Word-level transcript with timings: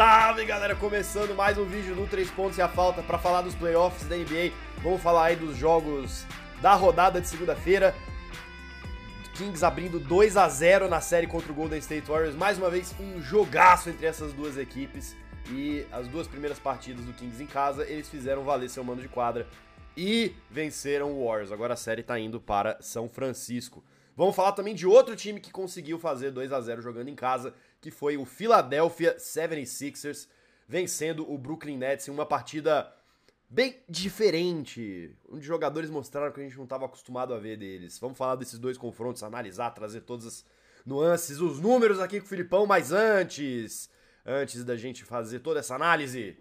Salve 0.00 0.46
galera, 0.46 0.74
começando 0.74 1.34
mais 1.34 1.58
um 1.58 1.66
vídeo 1.66 1.94
do 1.94 2.06
3 2.06 2.30
pontos 2.30 2.56
e 2.56 2.62
a 2.62 2.68
falta 2.70 3.02
para 3.02 3.18
falar 3.18 3.42
dos 3.42 3.54
playoffs 3.54 4.08
da 4.08 4.16
NBA. 4.16 4.50
Vamos 4.78 5.02
falar 5.02 5.26
aí 5.26 5.36
dos 5.36 5.58
jogos 5.58 6.24
da 6.62 6.72
rodada 6.72 7.20
de 7.20 7.28
segunda-feira. 7.28 7.94
Kings 9.34 9.62
abrindo 9.62 10.00
2 10.00 10.38
a 10.38 10.48
0 10.48 10.88
na 10.88 11.02
série 11.02 11.26
contra 11.26 11.52
o 11.52 11.54
Golden 11.54 11.78
State 11.80 12.08
Warriors. 12.08 12.34
Mais 12.34 12.56
uma 12.56 12.70
vez 12.70 12.94
um 12.98 13.20
jogaço 13.20 13.90
entre 13.90 14.06
essas 14.06 14.32
duas 14.32 14.56
equipes. 14.56 15.14
E 15.50 15.86
as 15.92 16.08
duas 16.08 16.26
primeiras 16.26 16.58
partidas 16.58 17.04
do 17.04 17.12
Kings 17.12 17.42
em 17.42 17.46
casa, 17.46 17.84
eles 17.84 18.08
fizeram 18.08 18.42
valer 18.42 18.70
seu 18.70 18.82
mando 18.82 19.02
de 19.02 19.08
quadra 19.08 19.46
e 19.94 20.34
venceram 20.50 21.12
o 21.12 21.26
Warriors. 21.26 21.52
Agora 21.52 21.74
a 21.74 21.76
série 21.76 22.02
tá 22.02 22.18
indo 22.18 22.40
para 22.40 22.78
São 22.80 23.06
Francisco. 23.06 23.84
Vamos 24.16 24.34
falar 24.34 24.52
também 24.52 24.74
de 24.74 24.86
outro 24.86 25.16
time 25.16 25.40
que 25.40 25.50
conseguiu 25.50 25.98
fazer 25.98 26.30
2 26.30 26.52
a 26.52 26.60
0 26.60 26.82
jogando 26.82 27.08
em 27.08 27.14
casa, 27.14 27.54
que 27.80 27.90
foi 27.90 28.16
o 28.16 28.24
Philadelphia 28.24 29.16
76ers, 29.16 30.28
vencendo 30.68 31.30
o 31.30 31.38
Brooklyn 31.38 31.78
Nets 31.78 32.08
em 32.08 32.10
uma 32.10 32.26
partida 32.26 32.92
bem 33.48 33.82
diferente, 33.88 35.16
onde 35.28 35.44
jogadores 35.44 35.90
mostraram 35.90 36.32
que 36.32 36.40
a 36.40 36.42
gente 36.44 36.56
não 36.56 36.64
estava 36.64 36.84
acostumado 36.84 37.34
a 37.34 37.38
ver 37.38 37.56
deles. 37.56 37.98
Vamos 37.98 38.16
falar 38.16 38.36
desses 38.36 38.58
dois 38.58 38.78
confrontos, 38.78 39.22
analisar, 39.22 39.70
trazer 39.70 40.02
todas 40.02 40.26
as 40.26 40.44
nuances, 40.86 41.40
os 41.40 41.58
números 41.58 41.98
aqui 41.98 42.20
com 42.20 42.26
o 42.26 42.28
Filipão, 42.28 42.66
mas 42.66 42.92
antes, 42.92 43.90
antes 44.24 44.64
da 44.64 44.76
gente 44.76 45.04
fazer 45.04 45.40
toda 45.40 45.58
essa 45.58 45.74
análise, 45.74 46.36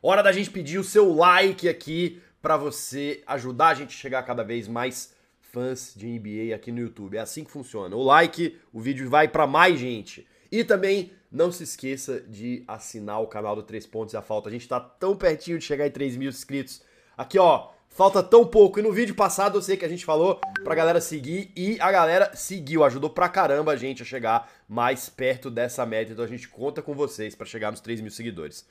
hora 0.00 0.22
da 0.22 0.30
gente 0.30 0.50
pedir 0.50 0.78
o 0.78 0.84
seu 0.84 1.12
like 1.12 1.68
aqui 1.68 2.22
para 2.40 2.56
você 2.56 3.24
ajudar 3.26 3.68
a 3.68 3.74
gente 3.74 3.88
a 3.88 3.98
chegar 3.98 4.22
cada 4.22 4.44
vez 4.44 4.68
mais 4.68 5.15
fãs 5.56 5.94
de 5.96 6.06
NBA 6.06 6.54
aqui 6.54 6.70
no 6.70 6.80
YouTube. 6.80 7.16
É 7.16 7.20
assim 7.20 7.42
que 7.42 7.50
funciona. 7.50 7.96
O 7.96 8.02
like, 8.02 8.58
o 8.74 8.78
vídeo 8.78 9.08
vai 9.08 9.26
para 9.26 9.46
mais 9.46 9.80
gente. 9.80 10.26
E 10.52 10.62
também 10.62 11.12
não 11.32 11.50
se 11.50 11.62
esqueça 11.62 12.20
de 12.20 12.62
assinar 12.68 13.22
o 13.22 13.26
canal 13.26 13.56
do 13.56 13.62
3 13.62 13.86
Pontos 13.86 14.12
e 14.12 14.18
a 14.18 14.22
Falta. 14.22 14.50
A 14.50 14.52
gente 14.52 14.68
tá 14.68 14.78
tão 14.78 15.16
pertinho 15.16 15.58
de 15.58 15.64
chegar 15.64 15.86
em 15.86 15.90
3 15.90 16.14
mil 16.18 16.28
inscritos. 16.28 16.82
Aqui, 17.16 17.38
ó, 17.38 17.70
falta 17.88 18.22
tão 18.22 18.46
pouco. 18.46 18.78
E 18.78 18.82
no 18.82 18.92
vídeo 18.92 19.14
passado 19.14 19.56
eu 19.56 19.62
sei 19.62 19.78
que 19.78 19.84
a 19.86 19.88
gente 19.88 20.04
falou 20.04 20.38
pra 20.62 20.74
galera 20.74 21.00
seguir 21.00 21.50
e 21.56 21.80
a 21.80 21.90
galera 21.90 22.36
seguiu. 22.36 22.84
Ajudou 22.84 23.08
pra 23.08 23.26
caramba 23.26 23.72
a 23.72 23.76
gente 23.76 24.02
a 24.02 24.04
chegar 24.04 24.52
mais 24.68 25.08
perto 25.08 25.50
dessa 25.50 25.86
meta. 25.86 26.12
Então 26.12 26.24
a 26.24 26.28
gente 26.28 26.48
conta 26.48 26.82
com 26.82 26.94
vocês 26.94 27.34
para 27.34 27.46
chegar 27.46 27.70
nos 27.70 27.80
3 27.80 28.02
mil 28.02 28.10
seguidores. 28.10 28.66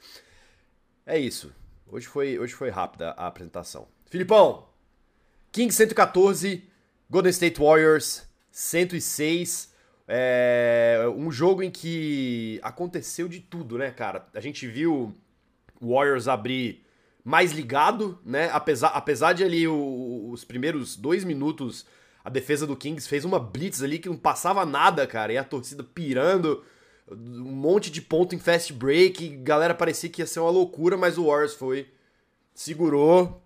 É 1.03 1.17
isso. 1.17 1.52
Hoje 1.88 2.06
foi, 2.06 2.38
hoje 2.38 2.53
foi 2.53 2.69
rápida 2.69 3.09
a 3.17 3.25
apresentação. 3.25 3.88
Filipão, 4.08 4.67
King 5.52 5.73
114, 5.73 6.75
Golden 7.09 7.31
State 7.31 7.59
Warriors 7.59 8.28
106. 8.52 9.73
É 10.08 11.03
um 11.16 11.31
jogo 11.31 11.64
em 11.64 11.72
que 11.72 12.59
aconteceu 12.62 13.28
de 13.28 13.39
tudo, 13.39 13.78
né, 13.78 13.92
cara? 13.92 14.28
A 14.34 14.39
gente 14.39 14.67
viu 14.67 15.14
o 15.81 15.94
Warriors 15.94 16.28
abrir 16.28 16.86
mais 17.23 17.52
ligado, 17.52 18.20
né? 18.23 18.50
Apesar, 18.52 18.89
apesar 18.89 19.34
de 19.34 19.44
ali 19.44 19.67
o, 19.67 20.30
os 20.31 20.44
primeiros 20.44 20.95
dois 20.95 21.23
minutos 21.23 21.86
a 22.25 22.30
defesa 22.30 22.66
do 22.66 22.75
Kings 22.75 23.08
fez 23.08 23.23
uma 23.23 23.40
blitz 23.40 23.84
ali 23.84 24.00
que 24.00 24.09
não 24.09 24.17
passava 24.17 24.66
nada, 24.66 25.06
cara, 25.06 25.31
e 25.31 25.38
a 25.38 25.44
torcida 25.44 25.84
pirando, 25.84 26.64
um 27.12 27.52
monte 27.52 27.92
de 27.92 28.02
ponto 28.02 28.34
em 28.34 28.40
fast 28.40 28.73
break, 28.73 29.38
galera 29.38 29.75
parecia 29.75 30.09
que 30.09 30.23
ia 30.23 30.25
ser 30.25 30.40
uma 30.40 30.50
loucura, 30.50 30.97
mas 30.97 31.19
o 31.19 31.28
Warriors 31.28 31.53
foi, 31.53 31.88
segurou, 32.52 33.44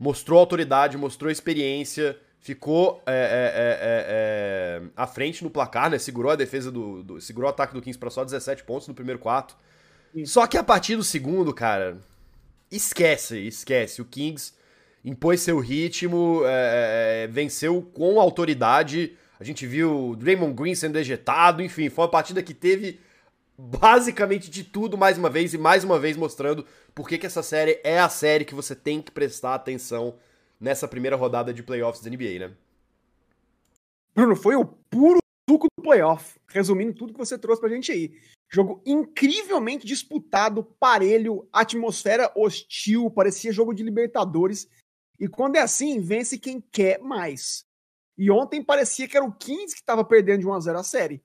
mostrou 0.00 0.40
autoridade, 0.40 0.96
mostrou 0.96 1.30
experiência, 1.30 2.18
ficou 2.40 3.02
é, 3.06 3.12
é, 3.12 4.82
é, 4.82 4.82
é, 4.82 4.82
à 4.96 5.06
frente 5.06 5.44
no 5.44 5.50
placar, 5.50 5.90
né? 5.90 5.98
Segurou 5.98 6.32
a 6.32 6.36
defesa 6.36 6.72
do, 6.72 7.02
do 7.02 7.20
segurou 7.20 7.48
o 7.48 7.50
ataque 7.50 7.74
do 7.74 7.82
Kings 7.82 7.98
para 7.98 8.08
só 8.08 8.24
17 8.24 8.64
pontos 8.64 8.88
no 8.88 8.94
primeiro 8.94 9.18
quarto. 9.18 9.54
Só 10.24 10.46
que 10.46 10.56
a 10.56 10.64
partir 10.64 10.96
do 10.96 11.04
segundo, 11.04 11.52
cara, 11.52 11.98
esquece, 12.70 13.38
esquece. 13.46 14.00
O 14.00 14.06
Kings 14.06 14.54
impôs 15.04 15.42
seu 15.42 15.60
ritmo, 15.60 16.42
é, 16.46 17.24
é, 17.24 17.26
venceu 17.26 17.82
com 17.92 18.18
autoridade. 18.18 19.12
A 19.38 19.44
gente 19.44 19.66
viu 19.66 20.10
o 20.10 20.16
Draymond 20.16 20.54
Green 20.54 20.74
sendo 20.74 20.96
ejetado, 20.96 21.62
enfim, 21.62 21.90
foi 21.90 22.04
uma 22.04 22.10
partida 22.10 22.42
que 22.42 22.54
teve 22.54 22.98
basicamente 23.56 24.48
de 24.48 24.64
tudo 24.64 24.96
mais 24.96 25.18
uma 25.18 25.28
vez 25.28 25.52
e 25.52 25.58
mais 25.58 25.84
uma 25.84 25.98
vez 25.98 26.16
mostrando 26.16 26.64
por 26.94 27.08
que, 27.08 27.18
que 27.18 27.26
essa 27.26 27.42
série 27.42 27.80
é 27.84 27.98
a 27.98 28.08
série 28.08 28.44
que 28.44 28.54
você 28.54 28.74
tem 28.74 29.00
que 29.00 29.10
prestar 29.10 29.54
atenção 29.54 30.18
nessa 30.58 30.86
primeira 30.86 31.16
rodada 31.16 31.52
de 31.54 31.62
playoffs 31.62 32.02
da 32.02 32.10
NBA, 32.10 32.48
né? 32.48 32.56
Bruno, 34.14 34.36
foi 34.36 34.56
o 34.56 34.66
puro 34.66 35.18
suco 35.48 35.66
do 35.76 35.82
playoff. 35.82 36.38
Resumindo 36.48 36.94
tudo 36.94 37.12
que 37.12 37.18
você 37.18 37.38
trouxe 37.38 37.60
pra 37.60 37.70
gente 37.70 37.90
aí. 37.90 38.12
Jogo 38.52 38.82
incrivelmente 38.84 39.86
disputado, 39.86 40.64
parelho, 40.78 41.48
atmosfera 41.52 42.30
hostil, 42.34 43.10
parecia 43.10 43.52
jogo 43.52 43.72
de 43.72 43.82
Libertadores. 43.82 44.68
E 45.18 45.28
quando 45.28 45.56
é 45.56 45.60
assim, 45.60 46.00
vence 46.00 46.38
quem 46.38 46.60
quer 46.60 47.00
mais. 47.00 47.64
E 48.18 48.30
ontem 48.30 48.62
parecia 48.62 49.08
que 49.08 49.16
era 49.16 49.24
o 49.24 49.32
15 49.32 49.74
que 49.74 49.80
estava 49.80 50.04
perdendo 50.04 50.40
de 50.40 50.46
1 50.46 50.52
a 50.52 50.60
0 50.60 50.78
a 50.78 50.82
série. 50.82 51.22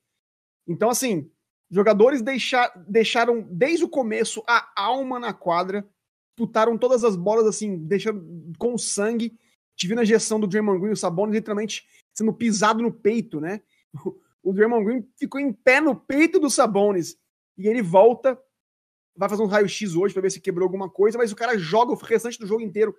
Então, 0.67 0.89
assim, 0.89 1.29
Jogadores 1.69 2.21
deixar, 2.21 2.71
deixaram 2.87 3.41
desde 3.41 3.83
o 3.83 3.89
começo 3.89 4.43
a 4.47 4.71
alma 4.75 5.19
na 5.19 5.33
quadra, 5.33 5.87
putaram 6.35 6.77
todas 6.77 7.03
as 7.03 7.15
bolas 7.15 7.45
assim, 7.45 7.77
deixando 7.77 8.53
com 8.57 8.77
sangue. 8.77 9.37
Tive 9.75 9.95
na 9.95 10.03
injeção 10.03 10.39
do 10.39 10.47
Draymond 10.47 10.79
Green, 10.79 10.93
o 10.93 10.97
Sabonis 10.97 11.35
literalmente 11.35 11.85
sendo 12.13 12.33
pisado 12.33 12.81
no 12.81 12.93
peito, 12.93 13.41
né? 13.41 13.61
O 14.41 14.53
Draymond 14.53 14.85
Green 14.85 15.09
ficou 15.17 15.41
em 15.41 15.51
pé 15.51 15.81
no 15.81 15.95
peito 15.95 16.39
do 16.39 16.49
Sabonis. 16.49 17.17
E 17.57 17.67
ele 17.67 17.81
volta, 17.81 18.39
vai 19.15 19.27
fazer 19.27 19.41
um 19.41 19.47
raio-x 19.47 19.95
hoje 19.95 20.13
para 20.13 20.21
ver 20.21 20.29
se 20.29 20.39
quebrou 20.39 20.65
alguma 20.65 20.89
coisa, 20.89 21.17
mas 21.17 21.31
o 21.31 21.35
cara 21.35 21.57
joga 21.57 21.91
o 21.91 21.95
restante 21.95 22.39
do 22.39 22.45
jogo 22.45 22.61
inteiro, 22.61 22.95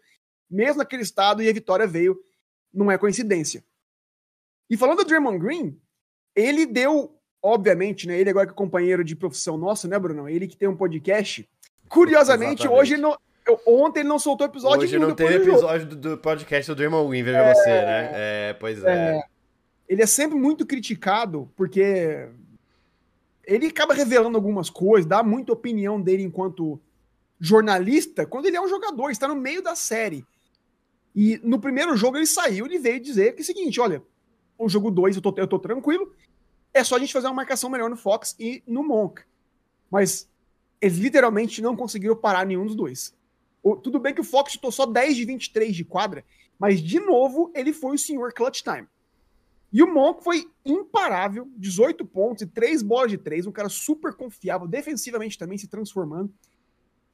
mesmo 0.51 0.79
naquele 0.79 1.03
estado, 1.03 1.43
e 1.43 1.49
a 1.49 1.53
vitória 1.53 1.87
veio. 1.87 2.19
Não 2.75 2.91
é 2.91 2.99
coincidência. 2.99 3.65
E 4.69 4.77
falando 4.77 4.99
do 4.99 5.05
Draymond 5.05 5.39
Green, 5.39 5.81
ele 6.35 6.67
deu 6.67 7.16
obviamente, 7.47 8.09
né? 8.09 8.19
Ele 8.19 8.31
agora 8.31 8.47
que 8.47 8.53
é 8.53 8.57
companheiro 8.57 9.05
de 9.05 9.15
profissão 9.15 9.57
nosso, 9.57 9.87
né, 9.87 9.99
Bruno? 9.99 10.29
Ele 10.29 10.49
que 10.49 10.57
tem 10.57 10.69
um 10.69 10.77
podcast. 10.77 11.49
Curiosamente, 11.89 12.63
Exatamente. 12.63 12.81
hoje 12.81 12.95
ele 12.95 13.03
não, 13.03 13.17
ontem 13.65 14.01
ele 14.01 14.09
não 14.09 14.19
soltou 14.19 14.47
episódio 14.47 14.83
Hoje 14.83 14.99
não 14.99 15.15
teve 15.15 15.49
episódio 15.49 15.87
do, 15.87 15.97
do, 15.97 16.19
podcast 16.19 16.75
do 16.75 17.09
Green, 17.09 17.23
veja 17.23 17.39
é, 17.39 17.55
você, 17.55 17.71
né? 17.71 18.11
É, 18.13 18.57
pois 18.59 18.83
é. 18.83 19.19
é. 19.19 19.23
Ele 19.89 20.03
é 20.03 20.07
sempre 20.07 20.37
muito 20.37 20.67
criticado 20.67 21.49
porque 21.55 22.29
ele 23.45 23.67
acaba 23.67 23.95
revelando 23.95 24.37
algumas 24.37 24.69
coisas, 24.69 25.07
dá 25.07 25.23
muita 25.23 25.53
opinião 25.53 26.01
dele 26.01 26.25
enquanto 26.25 26.81
jornalista, 27.39 28.27
quando 28.27 28.47
ele 28.47 28.57
é 28.57 28.61
um 28.61 28.69
jogador, 28.69 29.11
está 29.11 29.29
no 29.29 29.37
meio 29.37 29.63
da 29.63 29.77
série. 29.77 30.27
E 31.15 31.41
no 31.45 31.61
primeiro 31.61 31.97
jogo 31.97 32.17
ele 32.17 32.27
saiu 32.27 32.67
e 32.67 32.79
veio 32.79 32.99
dizer 32.99 33.33
que 33.35 33.43
é 33.43 33.43
o 33.43 33.47
seguinte, 33.47 33.81
olha, 33.81 34.03
o 34.59 34.69
jogo 34.69 34.91
2 34.91 35.17
eu 35.17 35.23
tô, 35.23 35.35
eu 35.37 35.47
tô 35.47 35.59
tranquilo, 35.59 36.13
é 36.77 36.85
só 36.85 36.97
a 36.97 36.99
gente 36.99 37.13
fazer 37.13 37.27
uma 37.27 37.35
marcação 37.35 37.71
melhor 37.71 37.89
no 37.89 37.97
Fox 37.97 38.37
e 38.39 38.63
no 38.67 38.83
Monk. 38.83 39.23
Mas 39.91 40.29
eles 40.81 40.99
literalmente 40.99 41.63
não 41.63 41.75
conseguiram 41.75 42.15
parar 42.15 42.45
nenhum 42.45 42.67
dos 42.67 42.75
dois. 42.75 43.15
O, 43.63 43.77
tudo 43.77 43.99
bem 43.99 44.15
que 44.15 44.21
o 44.21 44.25
Fox 44.25 44.53
chutou 44.53 44.71
só 44.71 44.85
10 44.85 45.17
de 45.17 45.25
23 45.25 45.75
de 45.75 45.85
quadra, 45.85 46.25
mas 46.59 46.81
de 46.81 47.01
novo 47.01 47.51
ele 47.55 47.73
foi 47.73 47.95
o 47.95 47.99
senhor 47.99 48.33
clutch 48.33 48.63
time. 48.63 48.87
E 49.73 49.83
o 49.83 49.93
Monk 49.93 50.23
foi 50.23 50.49
imparável, 50.65 51.49
18 51.57 52.05
pontos 52.05 52.43
e 52.43 52.47
3 52.47 52.83
bolas 52.83 53.11
de 53.11 53.19
3, 53.19 53.47
um 53.47 53.53
cara 53.53 53.69
super 53.69 54.15
confiável, 54.15 54.69
defensivamente 54.69 55.39
também 55.39 55.59
se 55.59 55.67
transformando. 55.67 56.33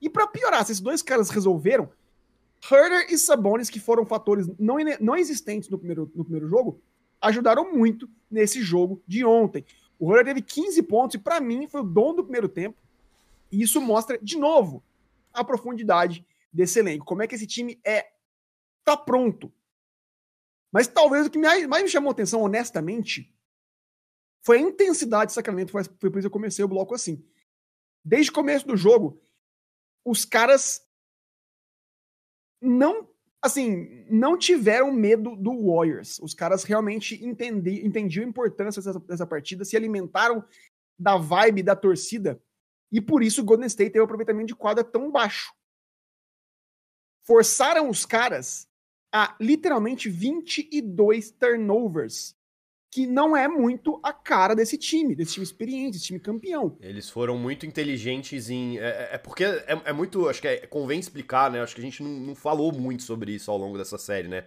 E 0.01 0.11
para 0.11 0.27
piorar, 0.27 0.65
se 0.67 0.73
esses 0.73 0.83
dois 0.83 1.03
caras 1.03 1.31
resolveram, 1.31 1.89
Herder 2.71 3.07
e 3.11 3.17
Sabonis, 3.17 3.71
que 3.71 3.81
foram 3.81 4.05
fatores 4.05 4.47
não, 4.59 4.77
não 5.01 5.17
existentes 5.17 5.69
no 5.69 5.79
primeiro, 5.79 6.11
no 6.15 6.25
primeiro 6.25 6.49
jogo, 6.49 6.81
ajudaram 7.23 7.73
muito 7.73 8.11
nesse 8.31 8.61
jogo 8.61 9.03
de 9.07 9.25
ontem. 9.25 9.65
O 9.99 10.07
Roller 10.07 10.25
teve 10.25 10.43
15 10.43 10.83
pontos 10.83 11.15
e, 11.15 11.19
para 11.19 11.41
mim, 11.41 11.69
foi 11.69 11.81
o 11.81 11.85
dom 11.85 12.15
do 12.15 12.25
primeiro 12.25 12.49
tempo. 12.49 12.77
E 13.51 13.63
isso 13.63 13.81
mostra, 13.81 14.19
de 14.19 14.37
novo, 14.37 14.83
a 15.33 15.45
profundidade 15.45 16.27
desse 16.53 16.81
elenco. 16.81 17.05
Como 17.05 17.23
é 17.23 17.27
que 17.29 17.35
esse 17.35 17.47
time 17.47 17.81
é 17.85 18.13
tá 18.85 18.97
pronto. 18.97 19.53
Mas 20.73 20.87
talvez 20.89 21.27
o 21.27 21.31
que 21.31 21.39
mais, 21.39 21.67
me 21.67 21.89
chamou 21.89 22.11
atenção, 22.11 22.43
honestamente, 22.43 23.33
foi 24.43 24.59
a 24.59 24.61
intensidade 24.61 25.29
de 25.29 25.35
Sacramento. 25.35 25.71
Foi 25.71 25.85
por 25.85 26.19
isso 26.19 26.21
que 26.21 26.27
eu 26.27 26.31
comecei 26.31 26.65
o 26.65 26.69
bloco 26.69 26.95
assim. 26.95 27.25
Desde 28.05 28.31
o 28.31 28.35
começo 28.35 28.67
do 28.67 28.77
jogo, 28.77 29.23
os 30.05 30.25
caras 30.25 30.85
não 32.61 33.09
assim, 33.43 34.07
não 34.09 34.39
tiveram 34.39 34.93
medo 34.93 35.35
do 35.35 35.51
Warriors. 35.67 36.19
Os 36.21 36.33
caras 36.33 36.63
realmente 36.63 37.23
entendi, 37.25 37.85
entendiam 37.85 38.25
a 38.25 38.29
importância 38.29 38.81
dessa, 38.81 39.01
dessa 39.01 39.27
partida, 39.27 39.65
se 39.65 39.77
alimentaram 39.77 40.45
da 40.99 41.17
vibe 41.17 41.63
da 41.63 41.75
torcida. 41.75 42.41
E 42.93 43.01
por 43.01 43.23
isso 43.23 43.43
o 43.43 43.45
Golden 43.45 43.67
State 43.67 43.91
teve 43.91 44.01
um 44.01 44.05
aproveitamento 44.05 44.47
de 44.47 44.55
quadra 44.55 44.85
tão 44.85 45.11
baixo. 45.11 45.53
Forçaram 47.25 47.91
os 47.91 48.07
caras 48.07 48.69
a 49.13 49.37
literalmente 49.41 50.09
22 50.09 51.33
turnovers 51.33 52.37
que 52.93 53.07
não 53.07 53.35
é 53.35 53.49
muito 53.49 53.99
a 54.03 54.13
cara 54.13 54.55
desse 54.55 54.77
time, 54.77 55.15
desse 55.15 55.33
time 55.33 55.45
experiente, 55.45 55.93
desse 55.93 56.05
time 56.05 56.21
campeão. 56.21 56.77
Eles 56.79 57.09
foram 57.09 57.39
muito 57.39 57.65
inteligentes 57.65 58.51
em. 58.51 58.79
É, 58.79 58.83
é, 58.83 59.09
é 59.13 59.19
porque 59.19 59.45
é, 59.45 59.81
é, 59.87 59.93
muito. 59.95 60.29
Acho 60.29 60.43
que 60.43 60.47
é, 60.47 60.67
convém 60.67 61.01
explicar, 61.01 61.51
né? 61.51 61.63
Acho 61.63 61.75
que 61.75 61.81
a 61.81 61.85
gente 61.85 62.03
não, 62.03 62.11
não, 62.11 62.35
falou 62.35 62.71
muito 62.71 63.03
sobre 63.03 63.33
isso 63.33 63.51
ao 63.51 63.57
longo 63.57 63.79
dessa 63.79 63.97
série, 63.97 64.29
né? 64.29 64.45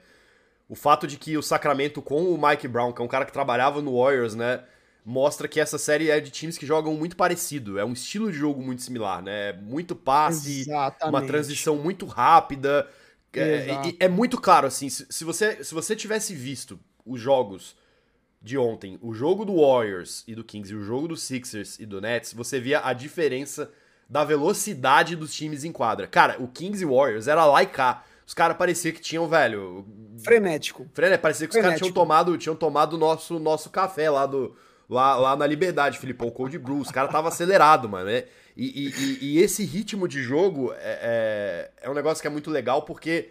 O 0.70 0.76
fato 0.76 1.08
de 1.08 1.18
que 1.18 1.36
o 1.36 1.42
Sacramento 1.42 2.04
com 2.04 2.24
o 2.24 2.40
Mike 2.40 2.68
Brown, 2.68 2.94
que 2.94 3.02
é 3.02 3.06
um 3.06 3.08
cara 3.08 3.26
que 3.26 3.34
trabalhava 3.34 3.82
no 3.82 3.98
Warriors, 3.98 4.36
né? 4.36 4.64
Mostra 5.04 5.48
que 5.48 5.60
essa 5.60 5.80
série 5.80 6.12
é 6.12 6.20
de 6.20 6.30
times 6.30 6.56
que 6.56 6.68
jogam 6.68 6.94
muito 6.94 7.16
parecido. 7.16 7.80
É 7.80 7.86
um 7.86 7.94
estilo 7.94 8.32
de 8.32 8.38
jogo 8.38 8.62
muito 8.62 8.84
similar, 8.84 9.24
né? 9.24 9.54
Muito 9.54 9.96
passe, 9.96 10.62
Exatamente. 10.62 11.10
uma 11.10 11.26
transição 11.26 11.78
muito 11.78 12.06
rápida. 12.06 12.88
É, 13.34 14.06
é, 14.06 14.08
muito 14.08 14.40
claro, 14.40 14.68
assim, 14.68 14.88
se, 14.88 15.06
se, 15.10 15.24
você, 15.26 15.64
se 15.64 15.74
você 15.74 15.96
tivesse 15.96 16.34
visto 16.34 16.80
os 17.06 17.20
jogos 17.20 17.76
de 18.46 18.60
ontem, 18.60 19.00
o 19.02 19.12
jogo 19.12 19.44
do 19.44 19.60
Warriors 19.60 20.24
e 20.28 20.36
do 20.36 20.44
Kings 20.44 20.72
e 20.72 20.76
o 20.76 20.84
jogo 20.84 21.08
do 21.08 21.18
Sixers 21.18 21.80
e 21.80 21.86
do 21.86 22.00
Nets, 22.00 22.32
você 22.32 22.60
via 22.60 22.80
a 22.86 22.94
diferença 22.94 23.72
da 24.08 24.24
velocidade 24.24 25.16
dos 25.16 25.34
times 25.34 25.64
em 25.64 25.72
quadra. 25.72 26.06
Cara, 26.06 26.36
o 26.40 26.48
Kings 26.48 26.84
e 26.84 26.86
Warriors 26.86 27.28
era 27.28 27.44
lá 27.44 27.64
e 27.64 27.66
cá. 27.66 28.04
Os 28.24 28.36
caras 28.36 28.56
pareciam 28.56 28.94
que 28.94 29.02
tinham, 29.02 29.28
velho. 29.28 29.84
Frenético. 30.24 30.88
Frenético. 30.94 31.24
Parecia 31.24 31.48
que 31.48 31.58
os 31.58 31.62
caras 31.62 31.80
tinham 31.80 31.92
tomado, 31.92 32.38
tinham 32.38 32.56
tomado 32.56 33.00
nosso, 33.00 33.40
nosso 33.40 33.72
café 33.72 34.12
lá 34.12 34.28
do. 34.28 34.56
Lá, 34.88 35.16
lá 35.16 35.36
na 35.36 35.48
Liberdade, 35.48 35.98
Filipão, 35.98 36.30
Cold 36.30 36.56
Brew. 36.60 36.78
Os 36.78 36.92
caras 36.92 37.12
tava 37.12 37.30
acelerado, 37.30 37.90
mano. 37.90 38.06
Né? 38.06 38.26
E, 38.56 38.88
e, 38.88 39.18
e, 39.22 39.40
esse 39.40 39.66
ritmo 39.66 40.08
de 40.08 40.22
jogo 40.22 40.72
é, 40.74 41.72
é, 41.82 41.88
é 41.88 41.90
um 41.90 41.96
negócio 41.96 42.22
que 42.22 42.28
é 42.28 42.32
muito 42.32 42.52
legal 42.52 42.84
porque 42.84 43.30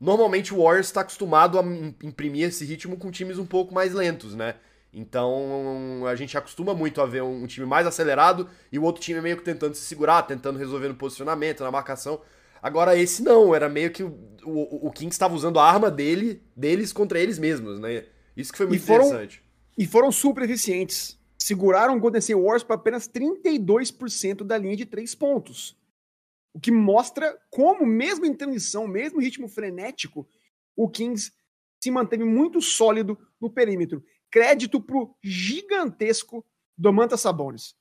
Normalmente 0.00 0.52
o 0.52 0.62
Warriors 0.62 0.86
está 0.86 1.00
acostumado 1.00 1.58
a 1.58 1.62
imprimir 2.02 2.48
esse 2.48 2.64
ritmo 2.64 2.96
com 2.96 3.10
times 3.10 3.38
um 3.38 3.46
pouco 3.46 3.74
mais 3.74 3.94
lentos, 3.94 4.34
né? 4.34 4.56
Então 4.92 6.06
a 6.06 6.14
gente 6.14 6.36
acostuma 6.38 6.74
muito 6.74 7.00
a 7.00 7.06
ver 7.06 7.22
um 7.22 7.46
time 7.46 7.66
mais 7.66 7.86
acelerado 7.86 8.48
e 8.70 8.78
o 8.78 8.82
outro 8.82 9.02
time 9.02 9.20
meio 9.20 9.36
que 9.36 9.44
tentando 9.44 9.74
se 9.74 9.82
segurar, 9.82 10.22
tentando 10.22 10.58
resolver 10.58 10.88
no 10.88 10.94
posicionamento, 10.94 11.62
na 11.62 11.70
marcação. 11.70 12.20
Agora 12.62 12.96
esse 12.96 13.22
não, 13.22 13.54
era 13.54 13.68
meio 13.68 13.90
que 13.90 14.02
o, 14.02 14.08
o, 14.44 14.86
o 14.86 14.90
Kings 14.90 15.14
estava 15.14 15.34
usando 15.34 15.58
a 15.58 15.64
arma 15.64 15.90
dele, 15.90 16.42
deles 16.56 16.92
contra 16.92 17.18
eles 17.18 17.38
mesmos, 17.38 17.78
né? 17.78 18.04
Isso 18.36 18.52
que 18.52 18.58
foi 18.58 18.66
muito 18.66 18.82
e 18.82 18.84
foram, 18.84 19.06
interessante. 19.06 19.42
E 19.76 19.86
foram 19.86 20.10
super 20.10 20.42
eficientes. 20.44 21.18
Seguraram 21.38 21.96
o 21.96 22.00
Golden 22.00 22.18
State 22.18 22.40
Warriors 22.40 22.62
para 22.62 22.76
apenas 22.76 23.08
32% 23.08 24.44
da 24.44 24.58
linha 24.58 24.76
de 24.76 24.84
três 24.84 25.14
pontos. 25.14 25.76
O 26.56 26.58
que 26.58 26.72
mostra 26.72 27.38
como, 27.50 27.84
mesmo 27.84 28.24
em 28.24 28.32
transição, 28.32 28.88
mesmo 28.88 29.20
ritmo 29.20 29.46
frenético, 29.46 30.26
o 30.74 30.88
Kings 30.88 31.30
se 31.78 31.90
manteve 31.90 32.24
muito 32.24 32.62
sólido 32.62 33.18
no 33.38 33.50
perímetro. 33.50 34.02
Crédito 34.30 34.80
pro 34.80 35.14
gigantesco 35.22 36.42
Domantas 36.74 37.20
Sabonis. 37.20 37.76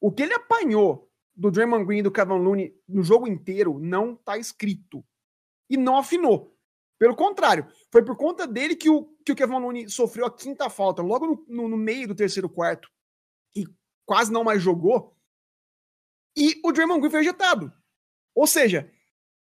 O 0.00 0.10
que 0.10 0.24
ele 0.24 0.34
apanhou 0.34 1.08
do 1.36 1.52
Draymond 1.52 1.84
Green 1.84 2.00
e 2.00 2.02
do 2.02 2.10
Kevin 2.10 2.40
Looney 2.40 2.74
no 2.88 3.04
jogo 3.04 3.28
inteiro 3.28 3.78
não 3.78 4.16
tá 4.16 4.36
escrito. 4.36 5.04
E 5.68 5.76
não 5.76 5.96
afinou. 5.96 6.58
Pelo 6.98 7.14
contrário, 7.14 7.68
foi 7.92 8.04
por 8.04 8.16
conta 8.16 8.44
dele 8.44 8.74
que 8.74 8.90
o, 8.90 9.04
que 9.24 9.30
o 9.30 9.36
Kevin 9.36 9.60
Looney 9.60 9.88
sofreu 9.88 10.26
a 10.26 10.36
quinta 10.36 10.68
falta 10.68 11.00
logo 11.00 11.28
no, 11.28 11.44
no, 11.46 11.68
no 11.68 11.76
meio 11.76 12.08
do 12.08 12.14
terceiro 12.16 12.48
quarto 12.48 12.90
e 13.54 13.64
quase 14.04 14.32
não 14.32 14.42
mais 14.42 14.60
jogou. 14.60 15.16
E 16.36 16.60
o 16.64 16.72
Draymond 16.72 16.98
Green 16.98 17.10
foi 17.12 17.20
ejetado. 17.20 17.72
Ou 18.34 18.46
seja, 18.46 18.90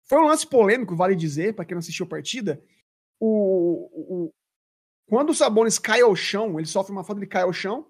foi 0.06 0.20
um 0.20 0.28
lance 0.28 0.46
polêmico, 0.46 0.96
vale 0.96 1.16
dizer, 1.16 1.56
para 1.56 1.66
quem 1.66 1.76
não 1.76 1.80
assistiu 1.80 2.06
a 2.06 2.10
partida. 2.10 2.64
O, 3.20 3.90
o, 4.28 4.34
quando 5.08 5.30
o 5.30 5.34
Sabonis 5.34 5.80
cai 5.80 6.02
ao 6.02 6.16
chão, 6.16 6.60
ele 6.60 6.68
sofre 6.68 6.92
uma 6.92 7.04
falta, 7.04 7.20
ele 7.20 7.30
cai 7.30 7.44
ao 7.44 7.54
chão. 7.54 7.88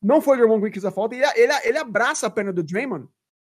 Não 0.00 0.20
foi 0.20 0.34
o 0.34 0.38
Draymond 0.38 0.60
Green 0.60 0.72
que 0.72 0.80
fez 0.80 0.84
a 0.84 0.90
falta, 0.90 1.14
ele, 1.14 1.24
ele, 1.36 1.52
ele 1.64 1.78
abraça 1.78 2.26
a 2.26 2.30
perna 2.30 2.52
do 2.52 2.62
Draymond, 2.62 3.08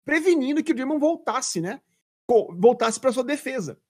prevenindo 0.05 0.63
que 0.63 0.73
o 0.73 0.75
Draymond 0.75 1.01
voltasse, 1.01 1.61
né? 1.61 1.81
Voltasse 2.27 2.99
para 2.99 3.13
sua 3.13 3.25
defesa. 3.25 3.81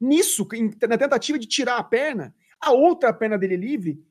Nisso, 0.00 0.46
na 0.88 0.98
tentativa 0.98 1.38
de 1.38 1.46
tirar 1.46 1.76
a 1.76 1.84
perna, 1.84 2.34
a 2.60 2.72
outra 2.72 3.12
perna 3.12 3.36
dele 3.36 3.56
livre 3.56 4.04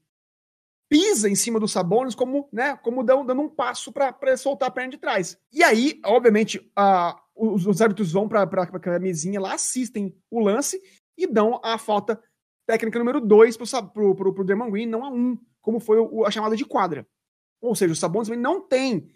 pisa 0.89 1.29
em 1.29 1.35
cima 1.35 1.59
do 1.59 1.67
Sabonis 1.67 2.15
como, 2.15 2.49
né, 2.51 2.77
como 2.77 3.03
dando, 3.03 3.25
dando 3.25 3.41
um 3.41 3.49
passo 3.49 3.91
para 3.91 4.37
soltar 4.37 4.69
a 4.69 4.71
perna 4.71 4.91
de 4.91 4.97
trás. 4.97 5.37
E 5.51 5.63
aí, 5.63 5.99
obviamente, 6.05 6.71
a, 6.75 7.21
os, 7.37 7.65
os 7.67 7.81
árbitros 7.81 8.11
vão 8.11 8.27
para 8.27 8.43
a 8.43 8.99
mesinha 8.99 9.39
lá, 9.39 9.53
assistem 9.53 10.15
o 10.29 10.39
lance 10.39 10.81
e 11.17 11.27
dão 11.27 11.59
a 11.63 11.77
falta 11.77 12.21
técnica 12.65 12.99
número 12.99 13.21
2 13.21 13.57
para 13.57 14.03
o 14.03 14.43
Draymond 14.43 14.71
Green, 14.71 14.85
não 14.85 15.05
a 15.05 15.09
1, 15.09 15.15
um, 15.15 15.37
como 15.61 15.79
foi 15.79 15.99
o, 15.99 16.25
a 16.25 16.31
chamada 16.31 16.55
de 16.55 16.65
quadra. 16.65 17.07
Ou 17.61 17.75
seja, 17.75 17.93
o 17.93 17.95
Sabonis 17.95 18.29
não 18.29 18.61
tem 18.61 19.09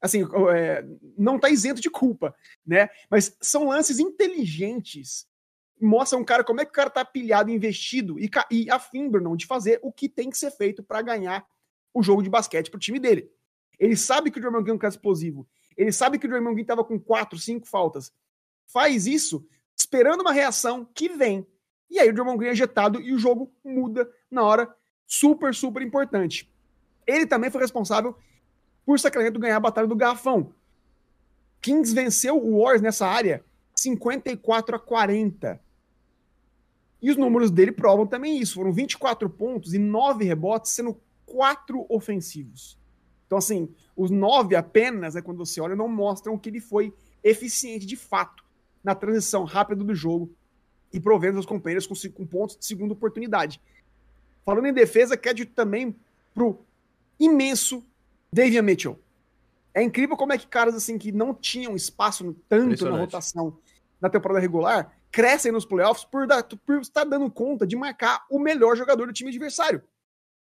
assim, 0.00 0.26
é, 0.54 0.84
não 1.16 1.36
está 1.36 1.50
isento 1.50 1.80
de 1.80 1.90
culpa, 1.90 2.34
né? 2.66 2.88
Mas 3.10 3.36
são 3.40 3.68
lances 3.68 3.98
inteligentes 3.98 5.28
mostra 5.80 6.18
um 6.18 6.24
cara 6.24 6.44
como 6.44 6.60
é 6.60 6.64
que 6.64 6.70
o 6.70 6.74
cara 6.74 6.90
tá 6.90 7.04
pilhado, 7.04 7.50
investido 7.50 8.18
e, 8.18 8.30
e 8.50 8.70
afim, 8.70 9.08
Bruno, 9.08 9.36
de 9.36 9.46
fazer 9.46 9.80
o 9.82 9.90
que 9.90 10.08
tem 10.08 10.28
que 10.28 10.36
ser 10.36 10.50
feito 10.50 10.82
para 10.82 11.00
ganhar 11.00 11.46
o 11.94 12.02
jogo 12.02 12.22
de 12.22 12.28
basquete 12.28 12.70
pro 12.70 12.78
time 12.78 13.00
dele. 13.00 13.30
Ele 13.78 13.96
sabe 13.96 14.30
que 14.30 14.38
o 14.38 14.40
Draymond 14.40 14.62
Green 14.62 14.74
é 14.74 14.76
um 14.76 14.78
cara 14.78 14.92
explosivo. 14.92 15.48
Ele 15.80 15.92
sabe 15.92 16.18
que 16.18 16.26
o 16.26 16.28
Draymond 16.28 16.54
Green 16.54 16.66
tava 16.66 16.84
com 16.84 17.00
quatro, 17.00 17.38
cinco 17.38 17.66
faltas. 17.66 18.12
Faz 18.66 19.06
isso 19.06 19.48
esperando 19.74 20.20
uma 20.20 20.30
reação 20.30 20.86
que 20.94 21.08
vem. 21.08 21.46
E 21.88 21.98
aí 21.98 22.10
o 22.10 22.12
Draymond 22.12 22.36
Green 22.36 22.50
é 22.50 22.52
ejetado 22.52 23.00
e 23.00 23.14
o 23.14 23.18
jogo 23.18 23.50
muda 23.64 24.06
na 24.30 24.44
hora 24.44 24.76
super, 25.06 25.54
super 25.54 25.80
importante. 25.80 26.52
Ele 27.06 27.26
também 27.26 27.50
foi 27.50 27.62
responsável 27.62 28.14
por 28.84 29.00
Sacramento 29.00 29.40
ganhar 29.40 29.56
a 29.56 29.60
batalha 29.60 29.88
do 29.88 29.96
garrafão. 29.96 30.54
Kings 31.62 31.94
venceu 31.94 32.36
o 32.36 32.58
Warriors 32.58 32.82
nessa 32.82 33.06
área 33.06 33.42
54 33.74 34.76
a 34.76 34.78
40. 34.78 35.58
E 37.00 37.10
os 37.10 37.16
números 37.16 37.50
dele 37.50 37.72
provam 37.72 38.06
também 38.06 38.38
isso. 38.38 38.56
Foram 38.56 38.70
24 38.70 39.30
pontos 39.30 39.72
e 39.72 39.78
9 39.78 40.26
rebotes, 40.26 40.72
sendo 40.72 41.00
4 41.24 41.86
ofensivos. 41.88 42.78
Então, 43.30 43.38
assim, 43.38 43.68
os 43.96 44.10
9 44.10 44.56
apenas, 44.56 45.14
é 45.14 45.22
quando 45.22 45.38
você 45.38 45.60
olha, 45.60 45.76
não 45.76 45.86
mostram 45.86 46.36
que 46.36 46.48
ele 46.48 46.58
foi 46.58 46.92
eficiente 47.22 47.86
de 47.86 47.94
fato 47.94 48.44
na 48.82 48.92
transição 48.92 49.44
rápida 49.44 49.84
do 49.84 49.94
jogo 49.94 50.28
e 50.92 50.98
provendo 50.98 51.34
seus 51.34 51.46
companheiros 51.46 51.86
com, 51.86 51.94
com 52.10 52.26
pontos 52.26 52.56
de 52.56 52.66
segunda 52.66 52.92
oportunidade. 52.92 53.60
Falando 54.44 54.66
em 54.66 54.72
defesa, 54.72 55.16
crédito 55.16 55.52
também 55.54 55.94
pro 56.34 56.58
imenso 57.20 57.84
Davian 58.32 58.62
Mitchell. 58.62 58.98
É 59.72 59.80
incrível 59.80 60.16
como 60.16 60.32
é 60.32 60.38
que 60.38 60.48
caras 60.48 60.74
assim 60.74 60.98
que 60.98 61.12
não 61.12 61.32
tinham 61.32 61.76
espaço 61.76 62.34
tanto 62.48 62.84
na 62.84 62.98
rotação 62.98 63.56
na 64.00 64.10
temporada 64.10 64.40
regular 64.40 64.92
crescem 65.12 65.52
nos 65.52 65.64
playoffs 65.64 66.04
por, 66.04 66.26
dar, 66.26 66.42
por 66.42 66.80
estar 66.80 67.04
dando 67.04 67.30
conta 67.30 67.64
de 67.64 67.76
marcar 67.76 68.26
o 68.28 68.40
melhor 68.40 68.76
jogador 68.76 69.06
do 69.06 69.12
time 69.12 69.30
adversário. 69.30 69.80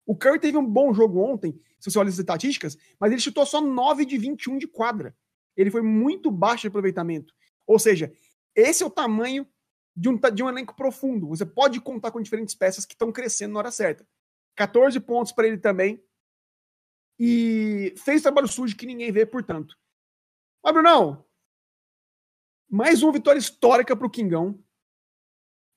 O 0.06 0.16
Curry 0.16 0.40
teve 0.40 0.58
um 0.58 0.66
bom 0.66 0.94
jogo 0.94 1.20
ontem, 1.20 1.60
se 1.80 1.90
você 1.90 1.98
olha 1.98 2.10
as 2.10 2.18
estatísticas, 2.18 2.78
mas 3.00 3.12
ele 3.12 3.22
chutou 3.22 3.46
só 3.46 3.60
9 3.60 4.06
de 4.06 4.18
21 4.18 4.58
de 4.58 4.68
quadra. 4.68 5.16
Ele 5.56 5.72
foi 5.72 5.82
muito 5.82 6.30
baixo 6.30 6.62
de 6.62 6.68
aproveitamento. 6.68 7.34
Ou 7.66 7.80
seja, 7.80 8.14
esse 8.54 8.84
é 8.84 8.86
o 8.86 8.90
tamanho 8.90 9.48
de 9.96 10.10
um, 10.10 10.20
de 10.34 10.44
um 10.44 10.50
elenco 10.50 10.76
profundo. 10.76 11.28
Você 11.30 11.46
pode 11.46 11.80
contar 11.80 12.12
com 12.12 12.22
diferentes 12.22 12.54
peças 12.54 12.86
que 12.86 12.94
estão 12.94 13.12
crescendo 13.12 13.54
na 13.54 13.60
hora 13.60 13.72
certa. 13.72 14.08
14 14.56 15.00
pontos 15.00 15.32
para 15.32 15.48
ele 15.48 15.58
também. 15.58 16.04
E 17.18 17.94
fez 17.98 18.22
trabalho 18.22 18.48
sujo 18.48 18.76
que 18.76 18.86
ninguém 18.86 19.12
vê, 19.12 19.26
portanto. 19.26 19.78
Mas, 20.64 20.74
Brunão, 20.74 21.26
mais 22.70 23.02
uma 23.02 23.14
vitória 23.14 23.40
histórica 23.40 23.96
para 23.96 24.08
o 24.08 24.10
Kingão. 24.10 24.62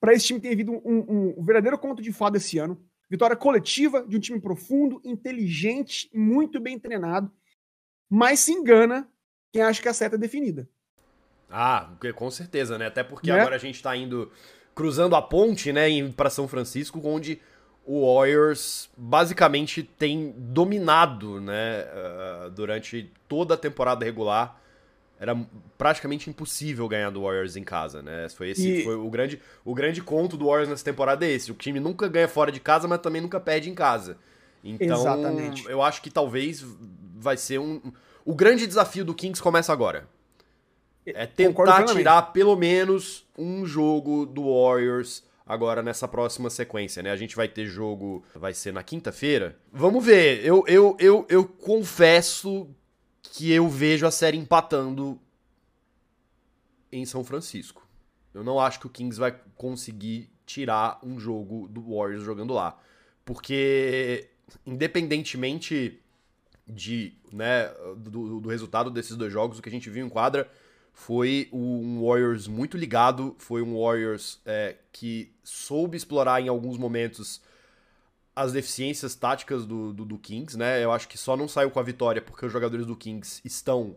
Para 0.01 0.13
esse 0.13 0.27
time 0.27 0.39
ter 0.39 0.49
vivido 0.49 0.71
um, 0.71 0.81
um, 0.85 1.39
um, 1.39 1.43
verdadeiro 1.43 1.77
conto 1.77 2.01
de 2.01 2.11
fada 2.11 2.37
esse 2.37 2.57
ano. 2.57 2.88
Vitória 3.09 3.35
coletiva 3.35 4.05
de 4.07 4.17
um 4.17 4.19
time 4.19 4.39
profundo, 4.39 5.01
inteligente, 5.03 6.09
muito 6.13 6.59
bem 6.59 6.77
treinado. 6.77 7.31
Mas 8.09 8.39
se 8.41 8.51
engana 8.51 9.09
quem 9.51 9.61
acha 9.61 9.81
que 9.81 9.87
a 9.87 9.93
seta 9.93 10.15
é 10.15 10.19
definida. 10.19 10.69
Ah, 11.49 11.89
com 12.15 12.29
certeza, 12.29 12.77
né? 12.77 12.85
Até 12.87 13.03
porque 13.03 13.31
né? 13.31 13.39
agora 13.39 13.55
a 13.55 13.59
gente 13.59 13.75
está 13.75 13.95
indo 13.95 14.31
cruzando 14.75 15.15
a 15.15 15.21
ponte, 15.21 15.73
né, 15.73 15.87
para 16.15 16.29
São 16.29 16.47
Francisco, 16.47 17.01
onde 17.03 17.41
o 17.85 18.15
Warriors 18.15 18.89
basicamente 18.95 19.83
tem 19.83 20.33
dominado, 20.37 21.41
né, 21.41 21.85
uh, 21.85 22.49
durante 22.51 23.11
toda 23.27 23.55
a 23.55 23.57
temporada 23.57 24.05
regular 24.05 24.61
era 25.19 25.37
praticamente 25.77 26.29
impossível 26.29 26.87
ganhar 26.87 27.09
do 27.09 27.23
Warriors 27.23 27.57
em 27.57 27.63
casa, 27.63 28.01
né? 28.01 28.29
Foi 28.29 28.51
esse 28.51 28.79
e... 28.79 28.83
foi 28.83 28.95
o 28.95 29.09
grande 29.09 29.41
o 29.65 29.75
grande 29.75 30.01
conto 30.01 30.37
do 30.37 30.45
Warriors 30.45 30.69
nessa 30.69 30.85
temporada 30.85 31.25
é 31.25 31.31
esse. 31.31 31.51
O 31.51 31.55
time 31.55 31.79
nunca 31.79 32.07
ganha 32.07 32.27
fora 32.27 32.51
de 32.51 32.59
casa, 32.59 32.87
mas 32.87 32.99
também 32.99 33.21
nunca 33.21 33.39
perde 33.39 33.69
em 33.69 33.75
casa. 33.75 34.17
Então, 34.63 34.99
Exatamente. 34.99 35.65
eu 35.69 35.81
acho 35.81 36.01
que 36.01 36.09
talvez 36.09 36.65
vai 37.17 37.35
ser 37.35 37.59
um 37.59 37.81
o 38.25 38.35
grande 38.35 38.67
desafio 38.67 39.03
do 39.03 39.13
Kings 39.13 39.41
começa 39.41 39.73
agora. 39.73 40.07
É 41.05 41.25
tentar 41.25 41.83
tirar 41.85 42.21
pelo 42.33 42.55
menos 42.55 43.25
um 43.37 43.65
jogo 43.65 44.25
do 44.25 44.43
Warriors 44.43 45.23
agora 45.45 45.81
nessa 45.81 46.07
próxima 46.07 46.49
sequência, 46.49 47.01
né? 47.01 47.09
A 47.09 47.15
gente 47.15 47.35
vai 47.35 47.47
ter 47.47 47.65
jogo, 47.65 48.23
vai 48.35 48.53
ser 48.53 48.71
na 48.71 48.83
quinta-feira. 48.83 49.57
Vamos 49.73 50.05
ver. 50.05 50.45
Eu, 50.45 50.63
eu, 50.67 50.95
eu, 50.99 51.25
eu 51.27 51.43
confesso 51.43 52.69
que 53.33 53.51
eu 53.51 53.67
vejo 53.67 54.05
a 54.05 54.11
série 54.11 54.37
empatando 54.37 55.19
em 56.91 57.05
São 57.05 57.23
Francisco. 57.23 57.87
Eu 58.33 58.43
não 58.43 58.59
acho 58.59 58.79
que 58.79 58.87
o 58.87 58.89
Kings 58.89 59.19
vai 59.19 59.35
conseguir 59.55 60.29
tirar 60.45 60.99
um 61.03 61.19
jogo 61.19 61.67
do 61.67 61.95
Warriors 61.95 62.23
jogando 62.23 62.53
lá. 62.53 62.79
Porque, 63.23 64.29
independentemente 64.65 66.01
de, 66.67 67.13
né, 67.31 67.67
do, 67.97 68.39
do 68.39 68.49
resultado 68.49 68.91
desses 68.91 69.15
dois 69.15 69.33
jogos, 69.33 69.57
o 69.57 69.61
que 69.61 69.69
a 69.69 69.71
gente 69.71 69.89
viu 69.89 70.05
em 70.05 70.09
quadra 70.09 70.49
foi 70.93 71.47
um 71.51 72.05
Warriors 72.05 72.47
muito 72.47 72.77
ligado, 72.77 73.35
foi 73.39 73.61
um 73.61 73.79
Warriors 73.79 74.39
é, 74.45 74.75
que 74.91 75.31
soube 75.43 75.95
explorar 75.95 76.41
em 76.41 76.47
alguns 76.47 76.77
momentos 76.77 77.41
as 78.35 78.51
deficiências 78.53 79.15
táticas 79.15 79.65
do, 79.65 79.91
do, 79.93 80.05
do, 80.05 80.17
Kings, 80.17 80.57
né? 80.57 80.83
Eu 80.83 80.91
acho 80.91 81.07
que 81.07 81.17
só 81.17 81.35
não 81.35 81.47
saiu 81.47 81.69
com 81.69 81.79
a 81.79 81.83
vitória 81.83 82.21
porque 82.21 82.45
os 82.45 82.51
jogadores 82.51 82.85
do 82.85 82.95
Kings 82.95 83.41
estão 83.43 83.95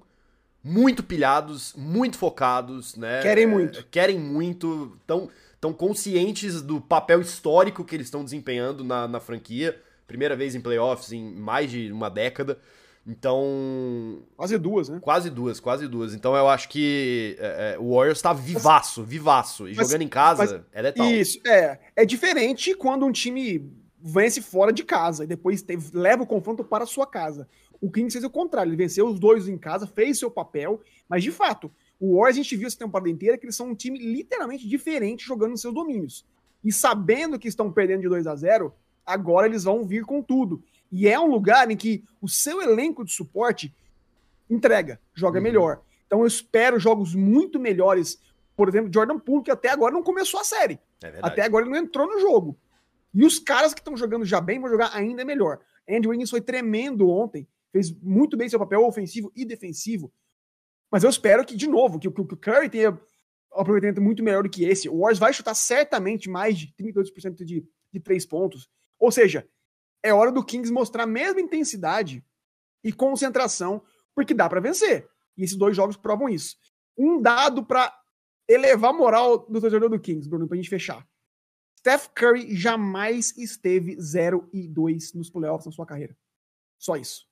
muito 0.62 1.02
pilhados, 1.02 1.74
muito 1.76 2.16
focados, 2.16 2.96
né? 2.96 3.20
Querem 3.22 3.46
muito. 3.46 3.80
É, 3.80 3.84
querem 3.90 4.18
muito, 4.18 4.96
tão, 5.06 5.28
tão 5.60 5.72
conscientes 5.72 6.62
do 6.62 6.80
papel 6.80 7.20
histórico 7.20 7.84
que 7.84 7.94
eles 7.94 8.06
estão 8.06 8.24
desempenhando 8.24 8.84
na, 8.84 9.08
na 9.08 9.20
franquia. 9.20 9.80
Primeira 10.06 10.36
vez 10.36 10.54
em 10.54 10.60
playoffs 10.60 11.12
em 11.12 11.34
mais 11.34 11.70
de 11.70 11.90
uma 11.90 12.08
década. 12.08 12.58
Então. 13.06 14.22
Quase 14.36 14.56
duas, 14.58 14.88
né? 14.88 14.98
Quase 15.00 15.30
duas, 15.30 15.58
quase 15.58 15.88
duas. 15.88 16.14
Então 16.14 16.36
eu 16.36 16.48
acho 16.48 16.68
que 16.68 17.36
é, 17.40 17.74
é 17.74 17.78
o 17.78 17.94
Warriors 17.94 18.22
tá 18.22 18.32
vivaço, 18.32 19.02
vivaço. 19.02 19.68
E 19.68 19.74
mas, 19.74 19.88
jogando 19.88 20.02
em 20.02 20.08
casa 20.08 20.44
mas, 20.44 20.64
é 20.72 20.82
letal. 20.82 21.06
Isso, 21.06 21.40
é. 21.46 21.80
É 21.96 22.04
diferente 22.04 22.74
quando 22.74 23.04
um 23.04 23.10
time 23.10 23.81
vence 24.02 24.42
fora 24.42 24.72
de 24.72 24.84
casa 24.84 25.24
e 25.24 25.26
depois 25.26 25.64
leva 25.92 26.24
o 26.24 26.26
confronto 26.26 26.64
para 26.64 26.84
a 26.84 26.86
sua 26.86 27.06
casa. 27.06 27.48
O 27.80 27.90
Kings 27.90 28.12
fez 28.12 28.24
o 28.24 28.30
contrário, 28.30 28.70
ele 28.70 28.76
venceu 28.76 29.06
os 29.06 29.18
dois 29.18 29.48
em 29.48 29.56
casa, 29.56 29.86
fez 29.86 30.18
seu 30.18 30.30
papel, 30.30 30.80
mas 31.08 31.22
de 31.22 31.30
fato, 31.30 31.70
o 31.98 32.16
Warriors 32.16 32.36
a 32.36 32.42
gente 32.42 32.56
viu 32.56 32.66
essa 32.66 32.78
temporada 32.78 33.08
inteira 33.08 33.38
que 33.38 33.44
eles 33.44 33.56
são 33.56 33.68
um 33.68 33.74
time 33.74 33.98
literalmente 33.98 34.68
diferente 34.68 35.24
jogando 35.24 35.52
nos 35.52 35.60
seus 35.60 35.74
domínios. 35.74 36.24
E 36.64 36.72
sabendo 36.72 37.38
que 37.38 37.48
estão 37.48 37.72
perdendo 37.72 38.02
de 38.02 38.08
2 38.08 38.26
a 38.26 38.36
0 38.36 38.72
agora 39.04 39.46
eles 39.46 39.64
vão 39.64 39.84
vir 39.84 40.04
com 40.04 40.22
tudo. 40.22 40.62
E 40.90 41.08
é 41.08 41.18
um 41.18 41.26
lugar 41.26 41.70
em 41.70 41.76
que 41.76 42.04
o 42.20 42.28
seu 42.28 42.60
elenco 42.60 43.04
de 43.04 43.12
suporte 43.12 43.74
entrega, 44.48 45.00
joga 45.14 45.38
uhum. 45.38 45.42
melhor. 45.42 45.80
Então 46.06 46.20
eu 46.20 46.26
espero 46.26 46.78
jogos 46.78 47.14
muito 47.14 47.58
melhores. 47.58 48.20
Por 48.54 48.68
exemplo, 48.68 48.92
Jordan 48.92 49.18
Poole, 49.18 49.44
que 49.44 49.50
até 49.50 49.70
agora 49.70 49.94
não 49.94 50.02
começou 50.02 50.38
a 50.38 50.44
série. 50.44 50.78
É 51.02 51.18
até 51.22 51.42
agora 51.42 51.64
ele 51.64 51.72
não 51.72 51.80
entrou 51.80 52.06
no 52.06 52.20
jogo. 52.20 52.56
E 53.14 53.24
os 53.24 53.38
caras 53.38 53.74
que 53.74 53.80
estão 53.80 53.96
jogando 53.96 54.24
já 54.24 54.40
bem 54.40 54.60
vão 54.60 54.70
jogar 54.70 54.94
ainda 54.94 55.24
melhor. 55.24 55.60
Andrew 55.88 56.10
Wiggins 56.10 56.30
foi 56.30 56.40
tremendo 56.40 57.08
ontem, 57.08 57.46
fez 57.70 57.90
muito 58.00 58.36
bem 58.36 58.48
seu 58.48 58.58
papel 58.58 58.84
ofensivo 58.84 59.30
e 59.34 59.44
defensivo. 59.44 60.12
Mas 60.90 61.04
eu 61.04 61.10
espero 61.10 61.44
que, 61.44 61.56
de 61.56 61.66
novo, 61.66 61.98
que, 61.98 62.10
que, 62.10 62.24
que 62.24 62.34
o 62.34 62.36
Curry 62.36 62.68
tenha 62.68 62.92
um 62.92 63.60
aproveitamento 63.60 64.00
muito 64.00 64.22
melhor 64.22 64.42
do 64.42 64.50
que 64.50 64.64
esse. 64.64 64.88
O 64.88 64.98
Warriors 64.98 65.18
vai 65.18 65.32
chutar 65.32 65.54
certamente 65.54 66.28
mais 66.28 66.58
de 66.58 66.74
32% 66.78 67.44
de, 67.44 67.66
de 67.92 68.00
três 68.00 68.24
pontos. 68.24 68.68
Ou 68.98 69.10
seja, 69.10 69.48
é 70.02 70.12
hora 70.12 70.32
do 70.32 70.44
Kings 70.44 70.72
mostrar 70.72 71.04
a 71.04 71.06
mesma 71.06 71.40
intensidade 71.40 72.24
e 72.84 72.92
concentração, 72.92 73.82
porque 74.14 74.34
dá 74.34 74.48
para 74.48 74.60
vencer. 74.60 75.08
E 75.36 75.44
esses 75.44 75.56
dois 75.56 75.76
jogos 75.76 75.96
provam 75.96 76.28
isso. 76.28 76.56
Um 76.96 77.20
dado 77.20 77.64
para 77.64 77.92
elevar 78.48 78.90
a 78.90 78.96
moral 78.96 79.38
do 79.38 79.60
torcedor 79.60 79.88
do 79.88 80.00
Kings, 80.00 80.28
Bruno, 80.28 80.48
pra 80.48 80.56
gente 80.56 80.68
fechar. 80.68 81.06
Steph 81.82 82.10
Curry 82.14 82.54
jamais 82.54 83.36
esteve 83.36 84.00
0 84.00 84.48
e 84.52 84.68
2 84.68 85.14
nos 85.14 85.28
playoffs 85.28 85.66
na 85.66 85.72
sua 85.72 85.84
carreira. 85.84 86.16
Só 86.78 86.96
isso. 86.96 87.26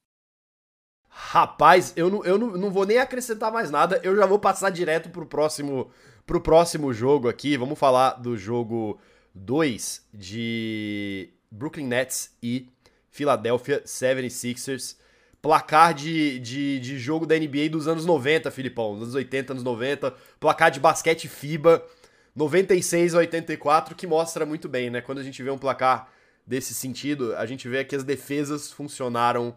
Rapaz, 1.09 1.92
eu 1.95 2.11
não, 2.11 2.25
eu 2.25 2.37
não, 2.37 2.49
não 2.57 2.71
vou 2.73 2.85
nem 2.85 2.99
acrescentar 2.99 3.52
mais 3.52 3.71
nada, 3.71 4.00
eu 4.02 4.16
já 4.16 4.26
vou 4.26 4.40
passar 4.40 4.71
direto 4.71 5.09
pro 5.09 5.25
próximo, 5.25 5.92
pro 6.26 6.40
próximo 6.40 6.92
jogo 6.92 7.28
aqui. 7.28 7.57
Vamos 7.57 7.78
falar 7.78 8.14
do 8.14 8.37
jogo 8.37 8.99
2 9.37 10.09
de 10.12 11.33
Brooklyn 11.49 11.87
Nets 11.87 12.37
e 12.42 12.69
Philadelphia 13.09 13.80
76ers. 13.85 14.97
Placar 15.40 15.95
de, 15.95 16.40
de, 16.40 16.80
de 16.80 16.99
jogo 16.99 17.25
da 17.25 17.38
NBA 17.38 17.69
dos 17.71 17.87
anos 17.87 18.04
90, 18.04 18.50
Filipão. 18.50 18.95
Dos 18.95 19.02
anos 19.02 19.14
80, 19.14 19.52
anos 19.52 19.62
90. 19.62 20.12
Placar 20.40 20.73
de 20.73 20.80
basquete 20.80 21.28
FIBA 21.28 21.85
96 22.34 23.14
a 23.14 23.18
84, 23.18 23.94
que 23.94 24.06
mostra 24.06 24.46
muito 24.46 24.68
bem, 24.68 24.90
né? 24.90 25.00
Quando 25.00 25.18
a 25.18 25.22
gente 25.22 25.42
vê 25.42 25.50
um 25.50 25.58
placar 25.58 26.10
desse 26.46 26.75
sentido, 26.75 27.34
a 27.37 27.46
gente 27.46 27.68
vê 27.68 27.84
que 27.84 27.96
as 27.96 28.04
defesas 28.04 28.72
funcionaram 28.72 29.54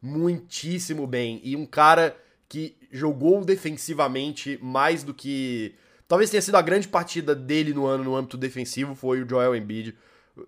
muitíssimo 0.00 1.06
bem. 1.06 1.40
E 1.42 1.56
um 1.56 1.66
cara 1.66 2.16
que 2.48 2.76
jogou 2.90 3.44
defensivamente 3.44 4.58
mais 4.62 5.02
do 5.02 5.12
que. 5.14 5.74
Talvez 6.06 6.30
tenha 6.30 6.42
sido 6.42 6.56
a 6.56 6.62
grande 6.62 6.88
partida 6.88 7.34
dele 7.34 7.72
no 7.72 7.86
ano 7.86 8.04
no 8.04 8.16
âmbito 8.16 8.36
defensivo, 8.36 8.94
foi 8.94 9.22
o 9.22 9.28
Joel 9.28 9.56
Embiid 9.56 9.96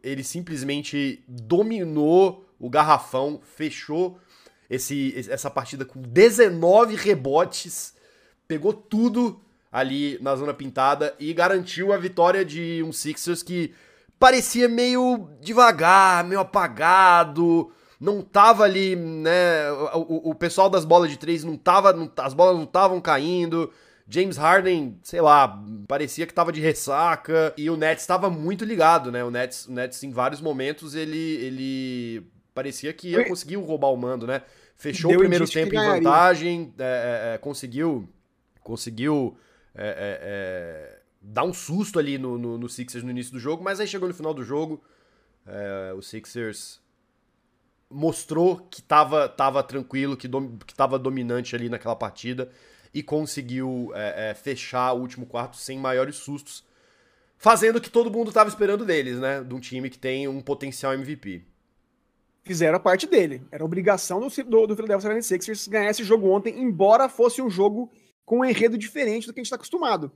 ele 0.02 0.24
simplesmente 0.24 1.22
dominou 1.28 2.48
o 2.58 2.68
garrafão, 2.68 3.40
fechou 3.42 4.18
esse, 4.68 5.14
essa 5.30 5.50
partida 5.50 5.84
com 5.84 6.00
19 6.00 6.96
rebotes, 6.96 7.94
pegou 8.48 8.72
tudo 8.72 9.40
ali 9.70 10.18
na 10.20 10.34
zona 10.36 10.54
pintada 10.54 11.14
e 11.18 11.32
garantiu 11.32 11.92
a 11.92 11.98
vitória 11.98 12.44
de 12.44 12.82
um 12.82 12.92
Sixers 12.92 13.42
que 13.42 13.74
parecia 14.18 14.68
meio 14.68 15.28
devagar, 15.40 16.24
meio 16.24 16.40
apagado, 16.40 17.70
não 18.00 18.22
tava 18.22 18.64
ali, 18.64 18.94
né? 18.96 19.70
O, 19.94 20.30
o, 20.30 20.34
pessoal 20.34 20.68
das 20.68 20.84
bolas 20.84 21.10
de 21.10 21.18
três 21.18 21.44
não 21.44 21.56
tava, 21.56 21.92
não, 21.92 22.10
as 22.18 22.34
bolas 22.34 22.56
não 22.56 22.64
estavam 22.64 23.00
caindo. 23.00 23.72
James 24.08 24.36
Harden, 24.36 24.98
sei 25.02 25.20
lá, 25.20 25.60
parecia 25.88 26.26
que 26.26 26.34
tava 26.34 26.52
de 26.52 26.60
ressaca 26.60 27.52
e 27.56 27.68
o 27.68 27.76
Nets 27.76 28.02
estava 28.02 28.30
muito 28.30 28.64
ligado, 28.64 29.10
né? 29.10 29.24
O 29.24 29.30
Nets, 29.30 29.66
o 29.66 29.72
Nets 29.72 30.02
em 30.04 30.12
vários 30.12 30.40
momentos 30.40 30.94
ele 30.94 31.18
ele 31.18 32.26
parecia 32.54 32.92
que 32.92 33.10
ia 33.10 33.26
conseguir 33.26 33.56
roubar 33.56 33.88
o 33.88 33.96
mando, 33.96 34.26
né? 34.26 34.42
Fechou 34.76 35.10
Deu 35.10 35.18
o 35.18 35.22
primeiro 35.22 35.48
tempo 35.48 35.74
em 35.74 35.78
vantagem, 35.78 36.72
é, 36.78 36.84
é, 36.84 37.34
é, 37.34 37.38
conseguiu 37.38 38.08
conseguiu 38.62 39.36
é, 39.76 41.00
é, 41.28 41.36
é, 41.36 41.42
um 41.42 41.52
susto 41.52 41.98
ali 41.98 42.18
no, 42.18 42.38
no, 42.38 42.58
no, 42.58 42.68
Sixers 42.68 43.04
no 43.04 43.10
início 43.10 43.32
do 43.32 43.38
jogo, 43.38 43.62
mas 43.62 43.78
aí 43.78 43.86
chegou 43.86 44.08
no 44.08 44.14
final 44.14 44.32
do 44.32 44.42
jogo, 44.42 44.82
o 45.96 46.02
Sixers 46.02 46.80
mostrou 47.90 48.56
que 48.70 48.82
tava, 48.82 49.28
tava 49.28 49.62
tranquilo, 49.62 50.16
que, 50.16 50.26
dom, 50.26 50.58
que 50.58 50.74
tava 50.74 50.98
dominante 50.98 51.54
ali 51.54 51.68
naquela 51.68 51.94
partida 51.94 52.50
e 52.92 53.02
conseguiu 53.02 53.92
é, 53.94 54.30
é, 54.30 54.34
fechar 54.34 54.92
o 54.92 55.00
último 55.00 55.26
quarto 55.26 55.56
sem 55.56 55.78
maiores 55.78 56.16
sustos, 56.16 56.64
fazendo 57.36 57.76
o 57.76 57.80
que 57.80 57.90
todo 57.90 58.10
mundo 58.10 58.28
estava 58.28 58.48
esperando 58.48 58.84
deles, 58.84 59.18
né? 59.18 59.44
De 59.44 59.54
um 59.54 59.60
time 59.60 59.90
que 59.90 59.98
tem 59.98 60.26
um 60.26 60.40
potencial 60.40 60.94
MVP. 60.94 61.44
Fizeram 62.42 62.76
a 62.76 62.80
parte 62.80 63.06
dele. 63.06 63.42
Era 63.50 63.64
obrigação 63.64 64.20
do, 64.20 64.28
do, 64.44 64.66
do 64.68 64.76
Philadelphia 64.76 65.10
76ers 65.10 65.68
ganhar 65.68 65.90
esse 65.90 66.04
jogo 66.04 66.30
ontem, 66.30 66.58
embora 66.60 67.08
fosse 67.08 67.42
um 67.42 67.50
jogo 67.50 67.90
com 68.26 68.40
um 68.40 68.44
enredo 68.44 68.76
diferente 68.76 69.26
do 69.26 69.32
que 69.32 69.40
a 69.40 69.42
gente 69.42 69.46
está 69.46 69.56
acostumado. 69.56 70.12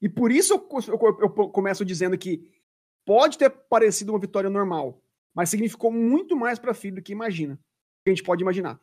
E 0.00 0.08
por 0.08 0.30
isso 0.30 0.52
eu, 0.54 0.68
eu, 0.88 1.18
eu 1.20 1.30
começo 1.30 1.84
dizendo 1.84 2.16
que 2.16 2.48
pode 3.04 3.38
ter 3.38 3.50
parecido 3.50 4.12
uma 4.12 4.20
vitória 4.20 4.48
normal, 4.48 5.02
mas 5.34 5.48
significou 5.48 5.90
muito 5.90 6.36
mais 6.36 6.58
para 6.58 6.70
a 6.72 6.90
do 6.90 7.02
que 7.02 7.12
imagina, 7.12 7.58
que 8.04 8.10
a 8.10 8.14
gente 8.14 8.22
pode 8.22 8.42
imaginar. 8.42 8.78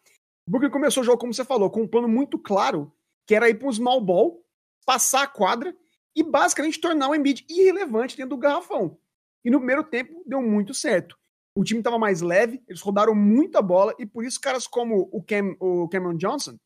O 0.48 0.52
Brooklyn 0.52 0.72
começou 0.72 1.02
o 1.02 1.06
jogo, 1.06 1.20
como 1.20 1.34
você 1.34 1.46
falou, 1.46 1.70
com 1.70 1.84
um 1.84 1.88
plano 1.88 2.08
muito 2.08 2.38
claro 2.38 2.92
que 3.26 3.36
era 3.36 3.50
ir 3.50 3.56
para 3.56 3.68
um 3.68 3.72
small 3.72 4.02
ball, 4.02 4.44
passar 4.86 5.24
a 5.24 5.28
quadra 5.28 5.76
e 6.16 6.24
basicamente 6.24 6.80
tornar 6.80 7.10
o 7.10 7.16
Embiid 7.16 7.46
irrelevante 7.50 8.18
dentro 8.18 8.32
do 8.32 8.38
garrafão. 8.38 8.98
E 9.46 9.52
no 9.52 9.60
primeiro 9.60 9.84
tempo 9.84 10.24
deu 10.26 10.42
muito 10.42 10.74
certo. 10.74 11.18
O 11.56 11.64
time 11.64 11.80
estava 11.80 12.00
mais 12.00 12.22
leve, 12.22 12.64
eles 12.68 12.82
rodaram 12.82 13.14
muita 13.14 13.62
bola 13.62 13.94
e 14.00 14.06
por 14.06 14.24
isso 14.24 14.40
caras 14.40 14.66
como 14.66 15.10
o, 15.12 15.22
Cam, 15.22 15.56
o 15.60 15.88
Cameron 15.90 16.16
Johnson 16.16 16.58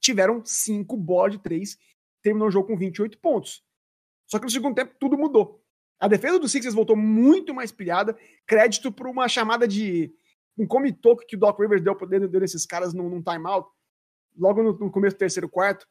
tiveram 0.00 0.44
cinco 0.44 0.96
bolas 0.96 1.32
de 1.32 1.38
três, 1.38 1.78
terminou 2.22 2.48
o 2.48 2.50
jogo 2.50 2.68
com 2.68 2.76
28 2.76 3.18
pontos. 3.18 3.62
Só 4.26 4.38
que 4.38 4.44
no 4.44 4.50
segundo 4.50 4.74
tempo 4.74 4.94
tudo 4.98 5.18
mudou. 5.18 5.62
A 5.98 6.08
defesa 6.08 6.38
do 6.38 6.48
Sixers 6.48 6.74
voltou 6.74 6.96
muito 6.96 7.52
mais 7.52 7.70
pilhada, 7.70 8.16
crédito 8.46 8.90
por 8.90 9.06
uma 9.06 9.28
chamada 9.28 9.68
de 9.68 10.12
um 10.56 10.66
comitoque 10.66 11.26
que 11.26 11.36
o 11.36 11.38
Doc 11.38 11.58
Rivers 11.58 11.82
deu, 11.82 11.94
deu, 12.06 12.28
deu 12.28 12.40
nesses 12.40 12.64
caras 12.64 12.94
num, 12.94 13.08
num 13.08 13.22
timeout, 13.22 13.68
logo 14.36 14.62
no, 14.62 14.72
no 14.78 14.90
começo 14.90 15.16
do 15.16 15.18
terceiro 15.18 15.48
quarto, 15.48 15.86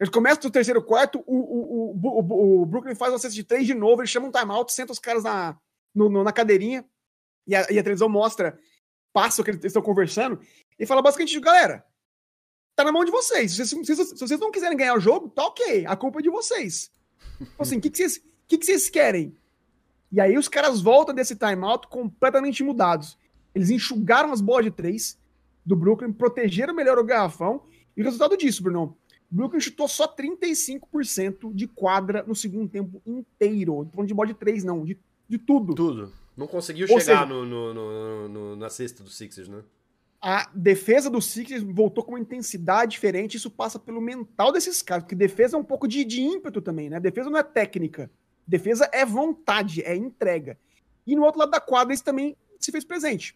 ele 0.00 0.10
começa 0.10 0.40
do 0.40 0.50
terceiro 0.50 0.82
quarto, 0.82 1.22
o, 1.26 1.36
o, 1.36 1.96
o, 2.02 2.62
o, 2.62 2.66
Brooklyn 2.66 2.94
faz 2.94 3.12
uma 3.12 3.18
cesta 3.18 3.34
de 3.34 3.44
três 3.44 3.66
de 3.66 3.74
novo, 3.74 4.00
ele 4.00 4.08
chama 4.08 4.28
um 4.28 4.30
timeout, 4.30 4.72
senta 4.72 4.92
os 4.92 4.98
caras 4.98 5.24
na, 5.24 5.58
no, 5.94 6.08
no, 6.08 6.24
na 6.24 6.32
cadeirinha, 6.32 6.84
e 7.46 7.54
a, 7.54 7.66
e 7.70 7.78
a, 7.78 7.82
televisão 7.82 8.08
mostra, 8.08 8.58
passa 9.12 9.42
o 9.42 9.44
que 9.44 9.50
eles 9.50 9.62
estão 9.62 9.82
conversando, 9.82 10.40
e 10.78 10.86
fala 10.86 11.02
basicamente, 11.02 11.38
galera, 11.40 11.84
tá 12.80 12.84
na 12.84 12.92
mão 12.92 13.04
de 13.04 13.10
vocês. 13.10 13.52
Se 13.52 13.64
vocês, 13.64 13.86
se, 13.86 14.04
se 14.04 14.20
vocês 14.20 14.40
não 14.40 14.50
quiserem 14.50 14.76
ganhar 14.76 14.94
o 14.94 15.00
jogo, 15.00 15.28
tá 15.28 15.44
ok, 15.46 15.84
a 15.86 15.94
culpa 15.96 16.20
é 16.20 16.22
de 16.22 16.30
vocês. 16.30 16.90
Então, 17.40 17.54
assim, 17.58 17.78
o 17.78 17.80
que, 17.80 17.90
que, 17.90 17.96
vocês, 17.98 18.24
que, 18.48 18.58
que 18.58 18.66
vocês 18.66 18.88
querem? 18.88 19.34
E 20.10 20.20
aí 20.20 20.36
os 20.36 20.48
caras 20.48 20.80
voltam 20.80 21.14
desse 21.14 21.36
timeout 21.36 21.86
completamente 21.88 22.62
mudados. 22.62 23.18
Eles 23.54 23.70
enxugaram 23.70 24.32
as 24.32 24.40
bolas 24.40 24.64
de 24.64 24.70
três 24.70 25.18
do 25.64 25.76
Brooklyn, 25.76 26.12
protegeram 26.12 26.74
melhor 26.74 26.98
o 26.98 27.04
garrafão. 27.04 27.62
E 27.96 28.00
o 28.00 28.04
resultado 28.04 28.36
disso, 28.36 28.62
Bruno, 28.62 28.96
Brooklyn 29.30 29.60
chutou 29.60 29.86
só 29.86 30.08
35% 30.08 31.54
de 31.54 31.68
quadra 31.68 32.24
no 32.26 32.34
segundo 32.34 32.68
tempo 32.68 33.00
inteiro. 33.06 33.84
Não 33.84 33.90
falando 33.90 34.08
de 34.08 34.14
bola 34.14 34.28
de 34.28 34.34
três, 34.34 34.64
não, 34.64 34.84
de, 34.84 34.98
de 35.28 35.38
tudo. 35.38 35.74
Tudo. 35.74 36.12
Não 36.36 36.46
conseguiu 36.46 36.86
Ou 36.90 36.98
chegar 37.00 37.22
seja, 37.22 37.26
no, 37.26 37.44
no, 37.44 38.28
no, 38.28 38.56
na 38.56 38.70
cesta 38.70 39.04
do 39.04 39.10
Sixers, 39.10 39.48
né? 39.48 39.62
A 40.22 40.50
defesa 40.54 41.08
do 41.08 41.20
Sixers 41.20 41.62
voltou 41.62 42.04
com 42.04 42.12
uma 42.12 42.20
intensidade 42.20 42.92
diferente. 42.92 43.36
Isso 43.36 43.50
passa 43.50 43.78
pelo 43.78 44.00
mental 44.00 44.52
desses 44.52 44.82
caras, 44.82 45.04
porque 45.04 45.14
defesa 45.14 45.56
é 45.56 45.60
um 45.60 45.64
pouco 45.64 45.88
de, 45.88 46.04
de 46.04 46.20
ímpeto 46.20 46.60
também, 46.60 46.90
né? 46.90 47.00
Defesa 47.00 47.30
não 47.30 47.38
é 47.38 47.42
técnica. 47.42 48.10
Defesa 48.46 48.88
é 48.92 49.04
vontade, 49.04 49.82
é 49.82 49.96
entrega. 49.96 50.58
E 51.06 51.16
no 51.16 51.22
outro 51.22 51.40
lado 51.40 51.50
da 51.50 51.60
quadra, 51.60 51.94
isso 51.94 52.04
também 52.04 52.36
se 52.58 52.70
fez 52.70 52.84
presente. 52.84 53.34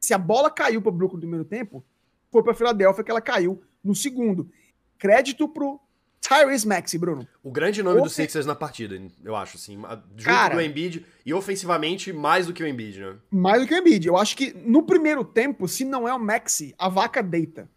Se 0.00 0.14
a 0.14 0.18
bola 0.18 0.50
caiu 0.50 0.80
para 0.80 0.88
o 0.88 0.92
Brooklyn 0.92 1.16
no 1.16 1.20
primeiro 1.20 1.44
tempo, 1.44 1.84
foi 2.30 2.42
para 2.42 2.52
a 2.52 2.54
Filadélfia 2.54 3.04
que 3.04 3.10
ela 3.10 3.20
caiu 3.20 3.62
no 3.84 3.94
segundo. 3.94 4.50
Crédito 4.98 5.46
pro 5.48 5.78
Tyrese 6.22 6.66
Maxey, 6.66 6.98
Bruno. 6.98 7.26
O 7.42 7.50
grande 7.50 7.82
nome 7.82 8.00
Ofe... 8.00 8.08
do 8.08 8.14
Sixers 8.14 8.46
na 8.46 8.54
partida, 8.54 9.00
eu 9.24 9.34
acho, 9.34 9.56
assim. 9.56 9.74
Junto 9.74 10.24
Cara, 10.24 10.54
do 10.54 10.60
Embiid 10.60 11.04
e 11.26 11.34
ofensivamente 11.34 12.12
mais 12.12 12.46
do 12.46 12.52
que 12.52 12.62
o 12.62 12.66
Embiid, 12.66 13.00
né? 13.00 13.16
Mais 13.28 13.60
do 13.60 13.66
que 13.66 13.74
o 13.74 13.76
Embiid. 13.76 14.06
Eu 14.06 14.16
acho 14.16 14.36
que 14.36 14.52
no 14.54 14.84
primeiro 14.84 15.24
tempo, 15.24 15.66
se 15.66 15.84
não 15.84 16.06
é 16.06 16.14
o 16.14 16.20
Maxey, 16.20 16.74
a 16.78 16.88
vaca 16.88 17.22
deita. 17.22 17.68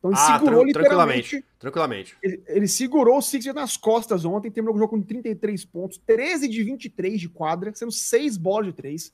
Então 0.00 0.10
ele 0.10 0.18
ah, 0.18 0.38
segurou 0.38 0.64
literalmente. 0.64 1.44
Tranquilamente. 1.60 2.16
Ele, 2.22 2.42
ele, 2.48 2.66
segurou 2.66 3.18
o 3.18 3.22
Sixers 3.22 3.54
nas 3.54 3.76
costas 3.76 4.24
ontem, 4.24 4.50
terminou 4.50 4.74
o 4.74 4.78
jogo 4.78 4.96
com 4.96 5.02
33 5.02 5.64
pontos, 5.66 5.98
13 6.04 6.48
de 6.48 6.64
23 6.64 7.20
de 7.20 7.28
quadra, 7.28 7.72
sendo 7.74 7.92
6 7.92 8.36
bolas 8.36 8.66
de 8.66 8.72
3. 8.72 9.12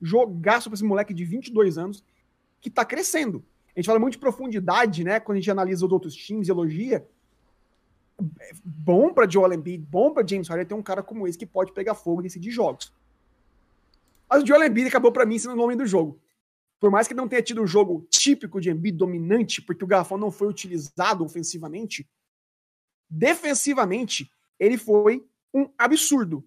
Jogaço 0.00 0.70
pra 0.70 0.76
esse 0.76 0.84
moleque 0.84 1.12
de 1.12 1.24
22 1.24 1.76
anos, 1.76 2.02
que 2.60 2.70
tá 2.70 2.84
crescendo. 2.84 3.44
A 3.76 3.80
gente 3.80 3.86
fala 3.86 3.98
muito 3.98 4.12
de 4.12 4.18
profundidade, 4.18 5.04
né? 5.04 5.20
Quando 5.20 5.36
a 5.36 5.40
gente 5.40 5.50
analisa 5.50 5.84
os 5.84 5.92
outros 5.92 6.14
times 6.14 6.48
e 6.48 6.50
elogia. 6.50 7.06
Bom 8.64 9.12
para 9.12 9.30
Joel 9.30 9.52
Embiid, 9.52 9.84
bom 9.86 10.12
para 10.12 10.26
James 10.26 10.48
Harden 10.48 10.66
ter 10.66 10.74
um 10.74 10.82
cara 10.82 11.02
como 11.02 11.26
esse 11.26 11.38
que 11.38 11.46
pode 11.46 11.72
pegar 11.72 11.94
fogo 11.94 12.20
e 12.20 12.24
decidir 12.24 12.50
jogos. 12.50 12.92
Mas 14.28 14.42
o 14.42 14.46
Joel 14.46 14.64
Embiid 14.64 14.88
acabou 14.88 15.12
para 15.12 15.24
mim 15.24 15.38
sendo 15.38 15.52
o 15.54 15.56
nome 15.56 15.76
do 15.76 15.86
jogo. 15.86 16.20
Por 16.80 16.90
mais 16.90 17.08
que 17.08 17.14
não 17.14 17.28
tenha 17.28 17.42
tido 17.42 17.62
um 17.62 17.66
jogo 17.66 18.06
típico 18.10 18.60
de 18.60 18.70
Embiid 18.70 18.96
dominante, 18.96 19.62
porque 19.62 19.84
o 19.84 19.86
garrafão 19.86 20.18
não 20.18 20.30
foi 20.30 20.48
utilizado 20.48 21.24
ofensivamente, 21.24 22.08
defensivamente 23.08 24.30
ele 24.58 24.76
foi 24.76 25.24
um 25.54 25.68
absurdo. 25.78 26.44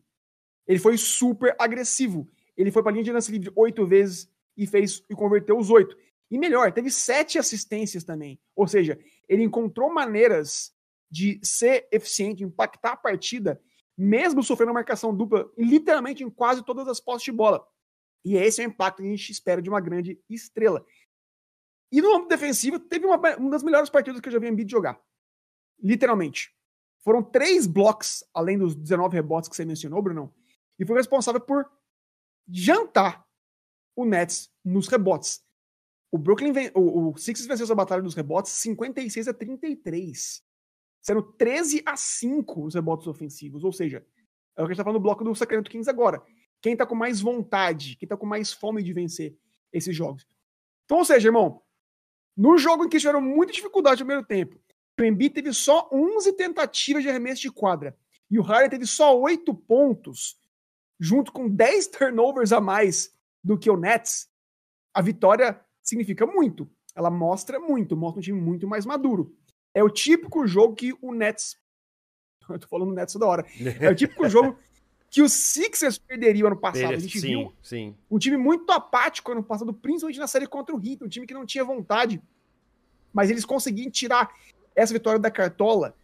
Ele 0.67 0.79
foi 0.79 0.97
super 0.97 1.55
agressivo. 1.57 2.27
Ele 2.55 2.71
foi 2.71 2.83
para 2.83 2.91
a 2.91 2.93
linha 2.93 3.03
de 3.03 3.11
lance 3.11 3.31
livre 3.31 3.51
oito 3.55 3.85
vezes 3.85 4.29
e 4.55 4.67
fez 4.67 5.03
e 5.09 5.15
converteu 5.15 5.57
os 5.57 5.69
oito. 5.69 5.97
E 6.29 6.37
melhor, 6.37 6.71
teve 6.71 6.89
sete 6.91 7.39
assistências 7.39 8.03
também. 8.03 8.39
Ou 8.55 8.67
seja, 8.67 8.99
ele 9.27 9.43
encontrou 9.43 9.93
maneiras 9.93 10.73
de 11.11 11.39
ser 11.43 11.87
eficiente, 11.91 12.43
impactar 12.43 12.93
a 12.93 12.97
partida, 12.97 13.61
mesmo 13.97 14.41
sofrendo 14.41 14.73
marcação 14.73 15.15
dupla, 15.15 15.51
literalmente 15.57 16.23
em 16.23 16.29
quase 16.29 16.63
todas 16.63 16.87
as 16.87 16.99
postes 17.01 17.25
de 17.25 17.37
bola. 17.37 17.67
E 18.23 18.37
esse 18.37 18.61
é 18.61 18.65
o 18.65 18.69
impacto 18.69 19.01
que 19.01 19.07
a 19.07 19.11
gente 19.11 19.31
espera 19.31 19.61
de 19.61 19.69
uma 19.69 19.81
grande 19.81 20.19
estrela. 20.29 20.85
E 21.91 22.01
no 22.01 22.13
âmbito 22.15 22.29
defensivo, 22.29 22.79
teve 22.79 23.05
uma, 23.05 23.17
uma 23.35 23.51
das 23.51 23.63
melhores 23.63 23.89
partidas 23.89 24.21
que 24.21 24.29
eu 24.29 24.33
já 24.33 24.39
vi 24.39 24.47
em 24.47 24.51
Embiid 24.51 24.71
jogar. 24.71 24.99
Literalmente. 25.83 26.55
Foram 27.03 27.21
três 27.21 27.67
blocos, 27.67 28.23
além 28.33 28.57
dos 28.57 28.75
19 28.75 29.15
rebotes 29.15 29.49
que 29.49 29.55
você 29.55 29.65
mencionou, 29.65 30.01
Bruno, 30.01 30.33
e 30.79 30.85
foi 30.85 30.95
responsável 30.95 31.41
por 31.41 31.69
jantar 32.47 33.27
o 33.95 34.05
Nets 34.05 34.49
nos 34.63 34.87
rebotes. 34.87 35.43
O 36.11 36.17
Brooklyn, 36.17 36.53
o, 36.75 37.09
o 37.09 37.17
Sixers 37.17 37.47
venceu 37.47 37.63
essa 37.63 37.75
batalha 37.75 38.01
dos 38.01 38.15
rebotes 38.15 38.51
56 38.51 39.27
a 39.27 39.33
33. 39.33 40.43
Sendo 41.01 41.23
13 41.23 41.81
a 41.85 41.97
5 41.97 42.65
os 42.65 42.75
rebotes 42.75 43.07
ofensivos. 43.07 43.63
Ou 43.63 43.71
seja, 43.71 44.05
é 44.55 44.61
o 44.61 44.65
que 44.65 44.71
a 44.71 44.73
gente 44.73 44.77
tá 44.77 44.83
falando 44.83 44.99
do 44.99 45.03
bloco 45.03 45.23
do 45.23 45.35
Sacramento 45.35 45.69
Kings 45.69 45.89
agora. 45.89 46.21
Quem 46.61 46.75
tá 46.75 46.85
com 46.85 46.95
mais 46.95 47.19
vontade, 47.21 47.95
quem 47.95 48.07
tá 48.07 48.15
com 48.15 48.25
mais 48.25 48.53
fome 48.53 48.83
de 48.83 48.93
vencer 48.93 49.35
esses 49.73 49.95
jogos. 49.95 50.27
Então, 50.85 50.99
ou 50.99 51.05
seja, 51.05 51.27
irmão, 51.27 51.61
no 52.37 52.57
jogo 52.57 52.85
em 52.85 52.89
que 52.89 52.99
tiveram 52.99 53.21
muita 53.21 53.53
dificuldade 53.53 54.01
no 54.01 54.05
primeiro 54.05 54.27
tempo, 54.27 54.59
o 54.99 55.03
Embiid 55.03 55.33
teve 55.33 55.51
só 55.53 55.89
11 55.91 56.33
tentativas 56.33 57.01
de 57.01 57.09
arremesso 57.09 57.41
de 57.41 57.51
quadra. 57.51 57.97
E 58.29 58.37
o 58.37 58.43
Harden 58.43 58.69
teve 58.69 58.85
só 58.85 59.19
8 59.19 59.53
pontos, 59.53 60.37
junto 60.99 61.31
com 61.31 61.49
10 61.49 61.87
turnovers 61.87 62.51
a 62.51 62.61
mais 62.61 63.11
do 63.43 63.57
que 63.57 63.69
o 63.69 63.75
Nets. 63.75 64.29
A 64.93 65.01
vitória 65.01 65.59
significa 65.81 66.25
muito. 66.25 66.69
Ela 66.95 67.09
mostra 67.09 67.59
muito, 67.59 67.97
mostra 67.97 68.19
um 68.19 68.21
time 68.21 68.39
muito 68.39 68.67
mais 68.67 68.85
maduro. 68.85 69.35
É 69.73 69.83
o 69.83 69.89
típico 69.89 70.45
jogo 70.45 70.75
que 70.75 70.93
o 71.01 71.13
Nets. 71.13 71.57
Eu 72.49 72.59
tô 72.59 72.67
falando 72.67 72.93
Nets 72.93 73.13
toda 73.13 73.25
hora. 73.25 73.45
É 73.79 73.89
o 73.89 73.95
típico 73.95 74.27
jogo 74.27 74.57
que 75.09 75.21
os 75.21 75.33
Sixers 75.33 75.97
perderiam 75.97 76.47
ano 76.47 76.57
passado. 76.57 76.93
A 76.93 76.97
gente 76.97 77.19
sim, 77.19 77.27
viu 77.27 77.53
sim. 77.61 77.95
um 78.09 78.17
time 78.17 78.37
muito 78.37 78.71
apático 78.71 79.31
ano 79.31 79.43
passado, 79.43 79.73
principalmente 79.73 80.19
na 80.19 80.27
série 80.27 80.47
contra 80.47 80.73
o 80.73 80.79
Heat, 80.79 81.03
um 81.03 81.09
time 81.09 81.27
que 81.27 81.33
não 81.33 81.45
tinha 81.45 81.65
vontade. 81.65 82.21
Mas 83.13 83.29
eles 83.29 83.43
conseguiram 83.43 83.91
tirar 83.91 84.33
essa 84.73 84.93
vitória 84.93 85.19
da 85.19 85.29
cartola, 85.29 85.95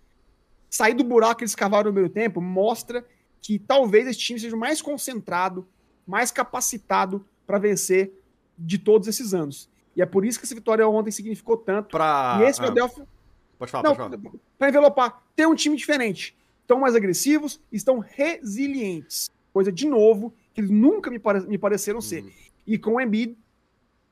sair 0.69 0.93
do 0.93 1.05
buraco 1.05 1.37
que 1.37 1.43
eles 1.45 1.55
cavaram 1.55 1.89
no 1.89 1.95
meio 1.95 2.09
tempo, 2.09 2.41
mostra 2.41 3.05
que 3.41 3.57
talvez 3.57 4.07
esse 4.07 4.19
time 4.19 4.39
seja 4.39 4.57
mais 4.57 4.81
concentrado, 4.81 5.65
mais 6.05 6.29
capacitado 6.29 7.25
para 7.45 7.57
vencer 7.57 8.11
de 8.57 8.77
todos 8.77 9.07
esses 9.07 9.33
anos. 9.33 9.69
E 9.95 10.01
é 10.01 10.05
por 10.05 10.25
isso 10.25 10.37
que 10.37 10.45
essa 10.45 10.53
vitória 10.53 10.87
ontem 10.87 11.11
significou 11.11 11.55
tanto. 11.55 11.91
Pra... 11.91 12.39
E 12.41 12.43
esse 12.43 12.59
ah, 12.59 12.63
Philadelphia. 12.63 13.07
Pode 13.57 13.71
falar, 13.71 13.83
Não, 13.83 13.95
pode 13.95 14.21
falar. 14.21 14.33
Pra 14.57 14.69
envelopar, 14.69 15.23
ter 15.35 15.47
um 15.47 15.55
time 15.55 15.75
diferente. 15.75 16.35
Estão 16.61 16.79
mais 16.79 16.95
agressivos, 16.95 17.59
estão 17.71 17.99
resilientes. 17.99 19.29
Coisa, 19.53 19.71
de 19.71 19.87
novo, 19.87 20.33
que 20.53 20.61
eles 20.61 20.69
nunca 20.69 21.09
me, 21.09 21.17
pare... 21.17 21.41
me 21.41 21.57
pareceram 21.57 22.01
ser. 22.01 22.23
Uhum. 22.23 22.31
E 22.65 22.77
com 22.77 22.95
o 22.95 23.01
Embiid, 23.01 23.37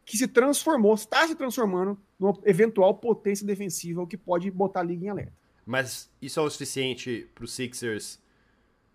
que 0.05 0.17
se 0.17 0.27
transformou, 0.27 0.93
está 0.93 1.27
se 1.27 1.36
transformando 1.36 1.97
numa 2.19 2.38
eventual 2.45 2.95
potência 2.95 3.45
defensiva, 3.45 4.05
que 4.08 4.17
pode 4.17 4.49
botar 4.49 4.79
a 4.79 4.84
liga 4.84 5.05
em 5.05 5.10
alerta. 5.10 5.34
Mas 5.65 6.10
isso 6.21 6.39
é 6.39 6.43
o 6.43 6.49
suficiente 6.49 7.27
para 7.36 7.43
os 7.43 7.53
Sixers 7.53 8.19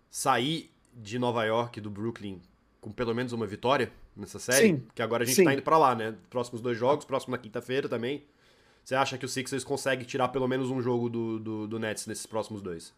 sair 0.09 0.71
de 0.95 1.19
Nova 1.19 1.43
York, 1.45 1.79
do 1.79 1.89
Brooklyn, 1.89 2.41
com 2.79 2.91
pelo 2.91 3.13
menos 3.13 3.31
uma 3.33 3.45
vitória? 3.45 3.91
nessa 4.15 4.39
série. 4.39 4.69
Sim. 4.69 4.83
Que 4.93 5.01
agora 5.01 5.23
a 5.23 5.25
gente 5.25 5.35
Sim. 5.35 5.43
tá 5.43 5.53
indo 5.53 5.61
para 5.61 5.77
lá, 5.77 5.95
né? 5.95 6.15
Próximos 6.29 6.61
dois 6.61 6.77
jogos, 6.77 7.05
próximo 7.05 7.31
na 7.31 7.37
quinta-feira 7.37 7.87
também. 7.87 8.23
Você 8.83 8.95
acha 8.95 9.17
que 9.17 9.25
o 9.25 9.29
Sixers 9.29 9.63
consegue 9.63 10.05
tirar 10.05 10.29
pelo 10.29 10.47
menos 10.47 10.69
um 10.69 10.81
jogo 10.81 11.09
do, 11.09 11.39
do, 11.39 11.67
do, 11.67 11.79
Nets 11.79 12.07
nesses 12.07 12.25
próximos 12.25 12.61
dois? 12.61 12.93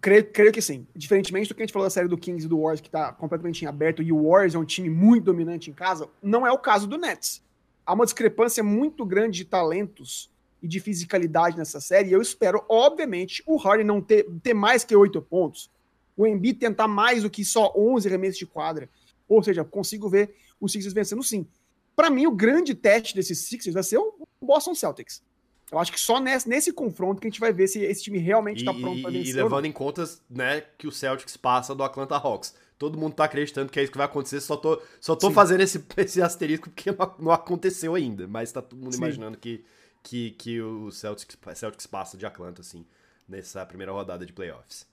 Creio, 0.00 0.24
creio 0.30 0.52
que 0.52 0.60
sim. 0.60 0.86
Diferentemente 0.94 1.48
do 1.48 1.54
que 1.54 1.62
a 1.62 1.64
gente 1.64 1.72
falou 1.72 1.86
da 1.86 1.90
série 1.90 2.08
do 2.08 2.18
Kings 2.18 2.44
e 2.44 2.48
do 2.48 2.58
Warriors, 2.58 2.80
que 2.80 2.90
tá 2.90 3.12
completamente 3.12 3.64
em 3.64 3.68
aberto, 3.68 4.02
e 4.02 4.12
o 4.12 4.28
Warriors 4.28 4.54
é 4.54 4.58
um 4.58 4.64
time 4.64 4.90
muito 4.90 5.24
dominante 5.24 5.70
em 5.70 5.72
casa, 5.72 6.08
não 6.22 6.46
é 6.46 6.52
o 6.52 6.58
caso 6.58 6.86
do 6.86 6.98
Nets. 6.98 7.42
Há 7.86 7.94
uma 7.94 8.04
discrepância 8.04 8.62
muito 8.62 9.04
grande 9.04 9.38
de 9.38 9.44
talentos 9.44 10.30
e 10.62 10.68
de 10.68 10.78
fisicalidade 10.78 11.56
nessa 11.56 11.80
série, 11.80 12.10
e 12.10 12.12
eu 12.12 12.20
espero, 12.20 12.64
obviamente, 12.68 13.42
o 13.46 13.56
Harden 13.56 13.86
não 13.86 14.00
ter, 14.00 14.26
ter 14.42 14.54
mais 14.54 14.84
que 14.84 14.94
oito 14.94 15.22
pontos, 15.22 15.70
o 16.16 16.26
Embiid 16.26 16.58
tentar 16.58 16.86
mais 16.86 17.22
do 17.22 17.30
que 17.30 17.44
só 17.44 17.72
11 17.74 18.08
remessos 18.08 18.38
de 18.38 18.46
quadra, 18.46 18.88
ou 19.28 19.42
seja, 19.42 19.64
consigo 19.64 20.08
ver 20.08 20.34
o 20.60 20.68
Sixers 20.68 20.92
vencendo 20.92 21.22
sim. 21.22 21.46
Para 21.96 22.10
mim, 22.10 22.26
o 22.26 22.32
grande 22.32 22.74
teste 22.74 23.14
desses 23.14 23.38
Sixers 23.38 23.74
vai 23.74 23.82
ser 23.82 23.98
o 23.98 24.12
Boston 24.40 24.74
Celtics. 24.74 25.22
Eu 25.70 25.78
acho 25.78 25.92
que 25.92 26.00
só 26.00 26.18
nesse, 26.18 26.48
nesse 26.48 26.72
confronto 26.72 27.20
que 27.20 27.28
a 27.28 27.30
gente 27.30 27.38
vai 27.38 27.52
ver 27.52 27.68
se 27.68 27.80
esse 27.80 28.02
time 28.02 28.18
realmente 28.18 28.58
está 28.58 28.74
pronto 28.74 29.02
para 29.02 29.10
vencer. 29.10 29.34
E 29.34 29.36
levando 29.36 29.66
em 29.66 29.72
conta 29.72 30.04
né, 30.28 30.62
que 30.76 30.88
o 30.88 30.92
Celtics 30.92 31.36
passa 31.36 31.74
do 31.74 31.84
Atlanta 31.84 32.16
Hawks. 32.16 32.54
Todo 32.76 32.98
mundo 32.98 33.14
tá 33.14 33.24
acreditando 33.24 33.70
que 33.70 33.78
é 33.78 33.82
isso 33.82 33.92
que 33.92 33.98
vai 33.98 34.06
acontecer, 34.06 34.40
só 34.40 34.56
tô, 34.56 34.80
só 35.00 35.14
tô 35.14 35.30
fazendo 35.30 35.60
esse, 35.60 35.84
esse 35.98 36.20
asterisco 36.20 36.70
porque 36.70 36.90
não, 36.90 37.14
não 37.18 37.30
aconteceu 37.30 37.94
ainda. 37.94 38.26
Mas 38.26 38.50
tá 38.50 38.60
todo 38.60 38.78
mundo 38.78 38.92
Sim. 38.92 38.98
imaginando 38.98 39.38
que, 39.38 39.64
que, 40.02 40.32
que 40.32 40.60
o 40.60 40.90
Celtics, 40.90 41.36
Celtics 41.54 41.86
passa 41.86 42.16
de 42.16 42.26
Atlanta, 42.26 42.62
assim, 42.62 42.84
nessa 43.28 43.64
primeira 43.64 43.92
rodada 43.92 44.26
de 44.26 44.32
playoffs. 44.32 44.88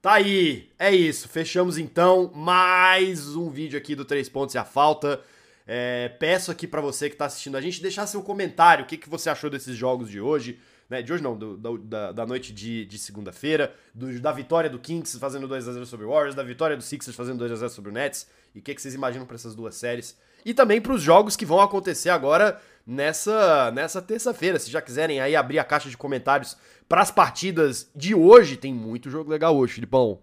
Tá 0.00 0.12
aí, 0.12 0.70
é 0.78 0.94
isso. 0.94 1.28
Fechamos 1.28 1.78
então 1.78 2.30
mais 2.32 3.34
um 3.34 3.50
vídeo 3.50 3.76
aqui 3.76 3.96
do 3.96 4.04
Três 4.04 4.28
Pontos 4.28 4.54
e 4.54 4.58
a 4.58 4.64
Falta. 4.64 5.20
É, 5.66 6.08
peço 6.20 6.50
aqui 6.50 6.66
para 6.66 6.80
você 6.80 7.10
que 7.10 7.16
tá 7.16 7.26
assistindo 7.26 7.56
a 7.56 7.60
gente 7.60 7.82
deixar 7.82 8.06
seu 8.06 8.22
comentário, 8.22 8.84
o 8.84 8.86
que, 8.86 8.96
que 8.96 9.08
você 9.08 9.28
achou 9.28 9.50
desses 9.50 9.76
jogos 9.76 10.08
de 10.08 10.20
hoje. 10.20 10.60
Né, 10.88 11.02
de 11.02 11.12
hoje 11.12 11.20
não, 11.20 11.36
do, 11.36 11.78
da, 11.78 12.12
da 12.12 12.24
noite 12.24 12.52
de, 12.52 12.84
de 12.84 12.96
segunda-feira, 12.96 13.74
da 14.20 14.30
vitória 14.30 14.70
do 14.70 14.78
Kings 14.78 15.18
fazendo 15.18 15.48
2x0 15.48 15.84
sobre 15.84 16.06
o 16.06 16.10
Warriors, 16.10 16.36
da 16.36 16.44
vitória 16.44 16.76
do 16.76 16.82
Sixers 16.82 17.16
fazendo 17.16 17.44
2x0 17.44 17.68
sobre 17.70 17.90
o 17.90 17.92
Nets, 17.92 18.28
e 18.54 18.60
o 18.60 18.62
que, 18.62 18.72
que 18.72 18.80
vocês 18.80 18.94
imaginam 18.94 19.26
para 19.26 19.34
essas 19.34 19.56
duas 19.56 19.74
séries. 19.74 20.16
E 20.44 20.54
também 20.54 20.80
para 20.80 20.92
os 20.92 21.02
jogos 21.02 21.34
que 21.34 21.44
vão 21.44 21.60
acontecer 21.60 22.10
agora 22.10 22.62
nessa, 22.86 23.72
nessa 23.72 24.00
terça-feira. 24.00 24.60
Se 24.60 24.70
já 24.70 24.80
quiserem 24.80 25.20
aí 25.20 25.34
abrir 25.34 25.58
a 25.58 25.64
caixa 25.64 25.90
de 25.90 25.96
comentários 25.96 26.56
para 26.88 27.02
as 27.02 27.10
partidas 27.10 27.90
de 27.92 28.14
hoje, 28.14 28.56
tem 28.56 28.72
muito 28.72 29.10
jogo 29.10 29.28
legal 29.28 29.56
hoje, 29.56 29.74
Filipão. 29.74 30.22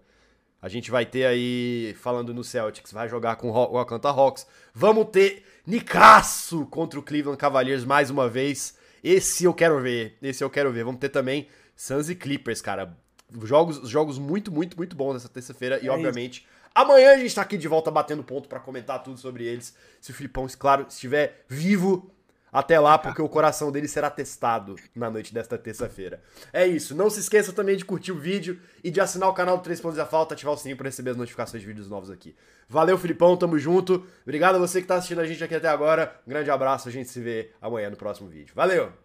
A 0.63 0.69
gente 0.69 0.89
vai 0.89 1.05
ter 1.05 1.25
aí, 1.25 1.93
falando 1.99 2.33
no 2.33 2.41
Celtics, 2.41 2.93
vai 2.93 3.09
jogar 3.09 3.35
com 3.35 3.51
o 3.51 3.77
Atlanta 3.77 4.07
Hawks. 4.07 4.47
Vamos 4.73 5.09
ter 5.09 5.43
Nicasso 5.67 6.65
contra 6.67 6.97
o 6.97 7.03
Cleveland 7.03 7.37
Cavaliers 7.37 7.83
mais 7.83 8.09
uma 8.09 8.29
vez. 8.29 8.77
Esse 9.03 9.43
eu 9.43 9.53
quero 9.53 9.81
ver. 9.81 10.17
Esse 10.21 10.41
eu 10.41 10.49
quero 10.49 10.71
ver. 10.71 10.85
Vamos 10.85 11.01
ter 11.01 11.09
também 11.09 11.49
Suns 11.75 12.09
e 12.09 12.15
Clippers, 12.15 12.61
cara. 12.61 12.97
Jogos, 13.43 13.89
jogos 13.89 14.17
muito, 14.17 14.53
muito, 14.53 14.77
muito 14.77 14.95
bons 14.95 15.15
nessa 15.15 15.27
terça-feira. 15.27 15.79
É 15.81 15.83
e, 15.83 15.89
obviamente, 15.89 16.39
isso. 16.39 16.47
amanhã 16.73 17.11
a 17.11 17.17
gente 17.17 17.35
tá 17.35 17.41
aqui 17.41 17.57
de 17.57 17.67
volta 17.67 17.91
batendo 17.91 18.23
ponto 18.23 18.47
para 18.47 18.61
comentar 18.61 19.03
tudo 19.03 19.19
sobre 19.19 19.43
eles. 19.43 19.75
Se 19.99 20.11
o 20.11 20.13
Filipão, 20.13 20.47
claro, 20.57 20.85
estiver 20.87 21.43
vivo 21.49 22.09
até 22.53 22.79
lá, 22.79 22.97
porque 22.97 23.21
o 23.21 23.27
coração 23.27 23.71
dele 23.71 23.87
será 23.87 24.09
testado 24.09 24.75
na 24.95 25.09
noite 25.09 25.33
desta 25.33 25.57
terça-feira. 25.57 26.21
É 26.53 26.67
isso. 26.67 26.95
Não 26.95 27.09
se 27.09 27.19
esqueça 27.19 27.51
também 27.51 27.75
de 27.75 27.83
curtir 27.83 28.11
o 28.11 28.17
vídeo 28.17 28.59
e 28.83 28.91
de 28.91 29.01
assinar 29.01 29.27
o 29.27 29.33
canal 29.33 29.57
do 29.57 29.63
3 29.63 29.81
Pontos 29.81 29.97
da 29.97 30.05
Falta, 30.05 30.35
ativar 30.35 30.53
o 30.53 30.57
sininho 30.57 30.77
para 30.77 30.87
receber 30.87 31.09
as 31.09 31.17
notificações 31.17 31.61
de 31.61 31.67
vídeos 31.67 31.89
novos 31.89 32.11
aqui. 32.11 32.35
Valeu, 32.69 32.97
Filipão, 32.97 33.35
tamo 33.35 33.57
junto. 33.57 34.05
Obrigado 34.21 34.55
a 34.55 34.59
você 34.59 34.81
que 34.81 34.87
tá 34.87 34.95
assistindo 34.95 35.19
a 35.19 35.25
gente 35.25 35.43
aqui 35.43 35.55
até 35.55 35.67
agora. 35.67 36.15
Um 36.27 36.29
grande 36.29 36.51
abraço, 36.51 36.87
a 36.87 36.91
gente 36.91 37.09
se 37.09 37.19
vê 37.19 37.51
amanhã 37.59 37.89
no 37.89 37.97
próximo 37.97 38.29
vídeo. 38.29 38.53
Valeu! 38.55 39.02